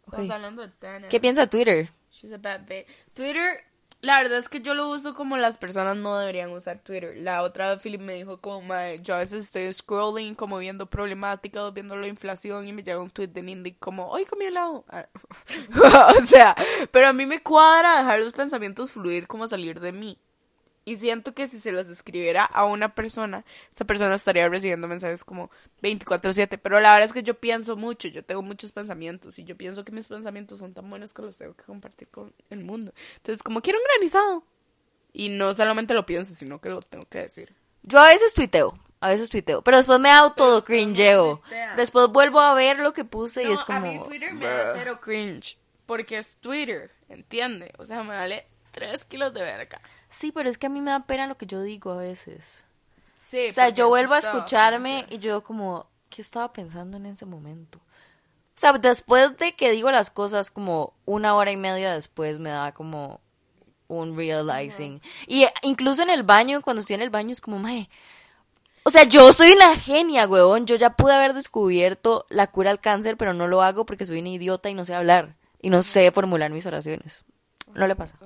Estamos 0.05 0.31
hablando 0.31 0.63
de 0.63 0.69
Tana. 0.69 1.09
¿Qué 1.09 1.21
piensa 1.21 1.47
Twitter? 1.47 1.91
She's 2.11 2.33
a 2.33 2.39
bad 2.39 2.63
bitch. 2.67 2.87
Twitter, 3.15 3.63
la 4.01 4.19
verdad 4.23 4.39
es 4.39 4.49
que 4.49 4.61
yo 4.61 4.75
lo 4.75 4.89
uso 4.91 5.15
como 5.15 5.37
las 5.37 5.59
personas 5.59 5.97
no 5.97 6.17
deberían 6.19 6.51
usar 6.53 6.79
Twitter. 6.81 7.17
La 7.19 7.43
otra 7.43 7.79
Philip 7.79 8.01
me 8.01 8.15
dijo 8.15 8.41
como, 8.41 8.63
"Mae, 8.63 9.01
yo 9.03 9.15
a 9.15 9.19
veces 9.19 9.45
estoy 9.47 9.73
scrolling, 9.75 10.35
como 10.35 10.59
viendo 10.59 10.87
problemáticas, 10.87 11.73
viendo 11.75 11.97
la 11.97 12.07
inflación 12.09 12.69
y 12.69 12.73
me 12.73 12.83
llega 12.83 13.01
un 13.01 13.11
tweet 13.11 13.29
de 13.29 13.43
Nindy 13.43 13.73
como, 13.75 14.09
hoy 14.11 14.25
comí 14.25 14.47
helado. 14.47 14.85
Ah. 14.89 15.09
o 16.23 16.27
sea, 16.27 16.55
pero 16.93 17.09
a 17.09 17.13
mí 17.13 17.27
me 17.27 17.43
cuadra 17.43 17.99
dejar 17.99 18.21
los 18.21 18.33
pensamientos 18.33 18.93
fluir 18.93 19.27
como 19.27 19.49
salir 19.49 19.81
de 19.81 19.93
mí. 19.93 20.19
Y 20.89 20.97
siento 20.97 21.35
que 21.35 21.49
si 21.49 21.61
se 21.61 21.71
los 21.71 21.87
escribiera 21.89 22.47
a 22.47 22.65
una 22.65 22.95
persona, 22.95 23.45
esa 23.71 23.85
persona 23.85 24.15
estaría 24.15 24.49
recibiendo 24.49 24.89
mensajes 24.89 25.23
como 25.23 25.51
24/7. 25.83 26.57
Pero 26.57 26.81
la 26.81 26.93
verdad 26.93 27.05
es 27.05 27.13
que 27.13 27.23
yo 27.23 27.35
pienso 27.35 27.77
mucho, 27.77 28.09
yo 28.09 28.25
tengo 28.25 28.41
muchos 28.41 28.73
pensamientos 28.73 29.39
y 29.39 29.45
yo 29.45 29.55
pienso 29.55 29.85
que 29.85 29.93
mis 29.93 30.09
pensamientos 30.09 30.61
son 30.61 30.73
tan 30.73 30.89
buenos 30.89 31.13
que 31.13 31.21
los 31.21 31.37
tengo 31.37 31.53
que 31.53 31.65
compartir 31.65 32.09
con 32.09 32.33
el 32.49 32.65
mundo. 32.65 32.95
Entonces, 33.17 33.43
como 33.43 33.61
quiero 33.61 33.79
un 33.79 33.85
granizado. 33.85 34.45
Y 35.13 35.29
no 35.29 35.53
solamente 35.53 35.93
lo 35.93 36.07
pienso, 36.07 36.35
sino 36.35 36.59
que 36.59 36.71
lo 36.71 36.81
tengo 36.81 37.05
que 37.05 37.19
decir. 37.19 37.55
Yo 37.83 37.99
a 37.99 38.09
veces 38.09 38.33
tuiteo, 38.33 38.79
a 39.01 39.11
veces 39.11 39.29
tuiteo, 39.29 39.61
pero 39.61 39.77
después 39.77 40.01
me 40.01 40.11
auto 40.11 40.65
cringeo. 40.65 41.43
Después 41.77 42.09
vuelvo 42.09 42.41
a 42.41 42.55
ver 42.55 42.79
lo 42.79 42.95
que 42.95 43.05
puse 43.05 43.43
y 43.43 43.49
No, 43.49 43.53
es 43.53 43.63
como... 43.63 43.77
a 43.77 43.81
mí 43.81 44.01
Twitter 44.05 44.33
me 44.33 44.47
da 44.47 44.73
cero 44.73 45.01
cringe. 45.03 45.59
Porque 45.85 46.17
es 46.17 46.39
Twitter, 46.39 46.91
¿entiende? 47.11 47.75
O 47.77 47.85
sea, 47.85 48.03
me 48.03 48.15
vale 48.15 48.47
3 48.79 49.05
kilos 49.05 49.35
de 49.35 49.43
verga. 49.43 49.81
Sí, 50.09 50.33
pero 50.33 50.49
es 50.49 50.59
que 50.59 50.67
a 50.67 50.71
mí 50.71 50.81
me 50.81 50.91
da 50.91 51.07
pena 51.07 51.27
lo 51.27 51.37
que 51.37 51.47
yo 51.47 51.63
digo 51.63 51.93
a 51.93 51.99
veces. 51.99 52.65
Sí, 53.15 53.49
O 53.49 53.53
sea, 53.53 53.71
yo 53.71 53.89
vuelvo 53.89 54.15
a 54.15 54.19
escucharme 54.19 55.05
y 55.11 55.19
yo 55.19 55.43
como, 55.43 55.87
¿qué 56.09 56.23
estaba 56.23 56.53
pensando 56.53 56.97
en 56.97 57.07
ese 57.07 57.27
momento? 57.27 57.79
O 57.79 58.61
sea, 58.61 58.73
después 58.73 59.37
de 59.37 59.55
que 59.55 59.73
digo 59.73 59.91
las 59.91 60.11
cosas 60.11 60.51
como 60.51 60.95
una 61.05 61.35
hora 61.35 61.51
y 61.51 61.57
media 61.57 61.93
después 61.93 62.39
me 62.39 62.51
da 62.51 62.73
como 62.73 63.21
un 63.89 64.17
realizing. 64.17 65.01
Y 65.27 65.45
eh, 65.45 65.53
incluso 65.63 66.03
en 66.03 66.11
el 66.11 66.23
baño, 66.23 66.63
cuando 66.63 66.81
estoy 66.81 66.95
en 66.95 67.03
el 67.03 67.11
baño, 67.11 67.33
es 67.33 67.41
como, 67.41 67.59
mae. 67.59 67.89
O 68.85 68.91
sea, 68.91 69.05
yo 69.05 69.33
soy 69.33 69.53
una 69.53 69.75
genia, 69.75 70.27
huevón. 70.27 70.67
Yo 70.67 70.77
ya 70.77 70.91
pude 70.91 71.15
haber 71.15 71.35
descubierto 71.35 72.27
la 72.31 72.47
cura 72.47 72.71
al 72.71 72.81
cáncer, 72.81 73.17
pero 73.17 73.35
no 73.35 73.47
lo 73.47 73.63
hago 73.63 73.85
porque 73.85 74.07
soy 74.07 74.21
una 74.21 74.31
idiota 74.31 74.71
y 74.71 74.75
no 74.75 74.85
sé 74.85 74.95
hablar. 74.95 75.37
Y 75.61 75.71
no 75.71 75.83
sé 75.83 76.11
formular 76.13 76.51
mis 76.51 76.67
oraciones. 76.67 77.25
No 77.75 77.87
le 77.87 77.97
pasa. 77.97 78.17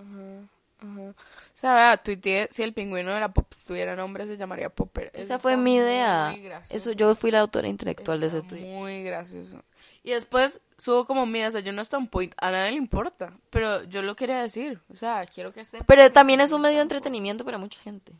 O 0.82 1.14
sea, 1.54 1.74
vea, 1.74 1.96
tuiteé, 1.96 2.48
si 2.50 2.62
el 2.62 2.72
pingüino 2.72 3.12
de 3.12 3.20
la 3.20 3.32
pop 3.32 3.46
tuviera 3.66 3.96
nombre, 3.96 4.26
se 4.26 4.36
llamaría 4.36 4.68
Popper. 4.68 5.10
Eso 5.14 5.22
Esa 5.22 5.38
fue 5.38 5.56
mi 5.56 5.76
idea. 5.76 6.34
Eso 6.70 6.92
yo 6.92 7.14
fui 7.14 7.30
la 7.30 7.40
autora 7.40 7.68
intelectual 7.68 8.20
de 8.20 8.26
ese 8.26 8.42
tweet. 8.42 8.62
Muy 8.62 9.02
gracioso. 9.02 9.62
Y 10.02 10.10
después 10.10 10.60
subo 10.78 11.04
como 11.06 11.26
mía, 11.26 11.48
o 11.48 11.50
sea, 11.50 11.60
yo 11.60 11.72
no 11.72 11.82
estoy 11.82 11.98
on 11.98 12.08
point, 12.08 12.34
a 12.38 12.50
nadie 12.50 12.72
le 12.72 12.78
importa, 12.78 13.36
pero 13.50 13.84
yo 13.84 14.02
lo 14.02 14.16
quería 14.16 14.42
decir, 14.42 14.80
o 14.92 14.96
sea, 14.96 15.24
quiero 15.26 15.52
que 15.52 15.64
sepa. 15.64 15.84
Pero 15.84 16.10
también 16.10 16.40
es 16.40 16.52
un 16.52 16.60
medio 16.60 16.76
de 16.76 16.82
entretenimiento 16.82 17.44
para 17.44 17.58
mucha 17.58 17.80
gente. 17.80 18.12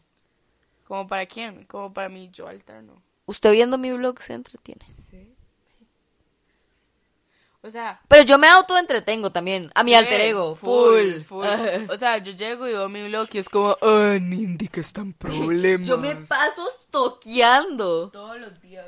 ¿Como 0.86 1.08
para 1.08 1.26
quién? 1.26 1.64
Como 1.64 1.92
para 1.92 2.08
mí, 2.08 2.30
yo 2.32 2.46
alterno. 2.46 3.02
Usted 3.26 3.52
viendo 3.52 3.78
mi 3.78 3.92
blog 3.92 4.20
se 4.20 4.34
entretiene. 4.34 4.84
Sí. 4.88 5.31
O 7.64 7.70
sea, 7.70 8.00
Pero 8.08 8.24
yo 8.24 8.38
me 8.38 8.48
autoentretengo 8.48 9.30
también. 9.30 9.70
A 9.76 9.84
mi 9.84 9.94
alter 9.94 10.20
ego. 10.20 10.56
Full. 10.56 11.20
full. 11.22 11.46
O 11.90 11.96
sea, 11.96 12.18
yo 12.18 12.32
llego 12.32 12.66
y 12.66 12.72
veo 12.72 12.88
mi 12.88 13.04
blog 13.06 13.28
y 13.32 13.38
es 13.38 13.48
como, 13.48 13.76
ah, 13.82 14.16
Nindy, 14.20 14.66
que 14.68 14.80
están 14.80 15.12
problemas. 15.12 15.86
Yo 15.88 15.96
me 15.96 16.14
paso 16.16 16.68
toqueando. 16.90 18.10
todos 18.10 18.38
los 18.40 18.60
días. 18.60 18.84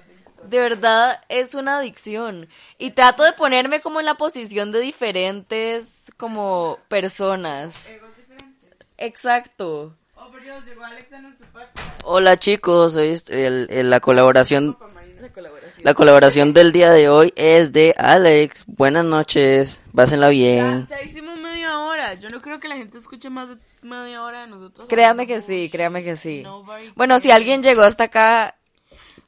De 0.48 0.58
verdad 0.58 1.20
es 1.28 1.54
una 1.54 1.78
adicción. 1.78 2.48
Y 2.76 2.90
trato 2.90 3.22
de 3.22 3.32
ponerme 3.32 3.80
como 3.80 4.00
en 4.00 4.06
la 4.06 4.16
posición 4.16 4.72
de 4.72 4.80
diferentes 4.80 6.12
como 6.16 6.78
personas. 6.88 7.88
Egos 7.88 8.10
diferentes. 8.16 8.76
Exacto. 8.98 9.94
Oh, 10.16 10.30
por 10.30 10.42
Dios, 10.42 10.64
llegó 10.66 10.84
Alex 10.84 11.12
a 11.12 11.20
nuestro 11.20 11.46
parque. 11.52 11.80
Hola 12.04 12.36
chicos, 12.36 12.96
es 12.96 13.28
el- 13.30 13.68
el- 13.70 13.88
la 13.88 14.00
colaboración. 14.00 14.76
La 15.24 15.32
colaboración. 15.32 15.84
la 15.84 15.94
colaboración 15.94 16.52
del 16.52 16.70
día 16.72 16.90
de 16.90 17.08
hoy 17.08 17.32
es 17.34 17.72
de 17.72 17.94
Alex. 17.96 18.66
Buenas 18.66 19.06
noches, 19.06 19.82
pásenla 19.94 20.28
bien. 20.28 20.86
ya 20.86 21.00
hicimos 21.00 21.38
media 21.38 21.80
hora. 21.80 22.12
Yo 22.12 22.28
no 22.28 22.42
creo 22.42 22.60
que 22.60 22.68
la 22.68 22.76
gente 22.76 22.98
escuche 22.98 23.30
más 23.30 23.48
de 23.48 23.56
media 23.80 24.22
hora 24.22 24.42
de 24.42 24.48
nosotros. 24.48 24.86
Créame 24.86 25.26
que 25.26 25.40
sí, 25.40 25.70
créame 25.72 26.04
que 26.04 26.16
sí. 26.16 26.42
Nobody 26.42 26.92
Bueno, 26.94 27.18
si 27.20 27.30
alguien 27.30 27.62
llegó 27.62 27.84
hasta 27.84 28.04
acá, 28.04 28.56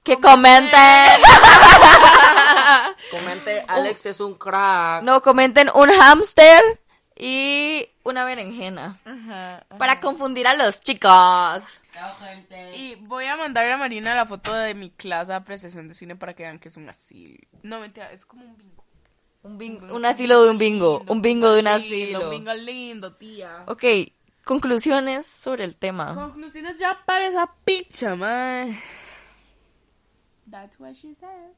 que 0.03 0.19
comenten. 0.21 0.77
Comente, 3.11 3.65
Alex 3.67 4.05
es 4.05 4.21
un 4.21 4.35
crack. 4.35 5.03
No, 5.03 5.23
comenten 5.23 5.71
un 5.75 5.89
hámster 5.89 6.63
y 7.19 7.89
una 8.05 8.25
berenjena. 8.25 8.99
Ajá. 9.05 9.57
ajá. 9.59 9.79
Para 9.79 10.01
confundir 10.01 10.47
a 10.47 10.55
los 10.55 10.81
chicos. 10.81 11.83
Y 12.77 12.95
voy 12.97 13.25
a 13.25 13.37
mandarle 13.37 13.73
a 13.73 13.77
Marina 13.79 14.15
la 14.15 14.27
foto 14.27 14.53
de 14.55 14.75
mi 14.75 14.91
clase 14.91 15.33
de 15.33 15.37
apreciación 15.37 15.89
de 15.89 15.95
cine 15.95 16.15
para 16.17 16.35
que 16.35 16.43
vean 16.43 16.59
que 16.59 16.69
es 16.69 16.77
un 16.77 16.89
asilo. 16.89 17.39
No, 17.63 17.81
mentira, 17.81 18.13
es 18.13 18.25
como 18.27 18.45
un 18.45 18.57
bingo. 18.57 18.85
Un, 19.43 19.59
bing- 19.59 19.91
un 19.93 20.05
asilo 20.05 20.43
de 20.45 20.51
un 20.51 20.59
bingo. 20.59 21.03
Un 21.07 21.23
bingo 21.23 21.49
de 21.53 21.61
un 21.61 21.65
lindo, 21.65 21.71
asilo. 21.77 22.25
Un 22.25 22.31
bingo 22.31 22.55
lindo, 22.55 23.15
tía. 23.15 23.63
Ok, 23.67 23.85
conclusiones 24.45 25.25
sobre 25.27 25.65
el 25.65 25.77
tema. 25.77 26.15
Conclusiones 26.15 26.79
ya 26.79 26.99
para 27.07 27.29
esa 27.29 27.51
picha, 27.65 28.15
man. 28.17 28.77
That's 30.51 30.79
what 30.79 30.95
she 30.95 31.15
said. 31.15 31.53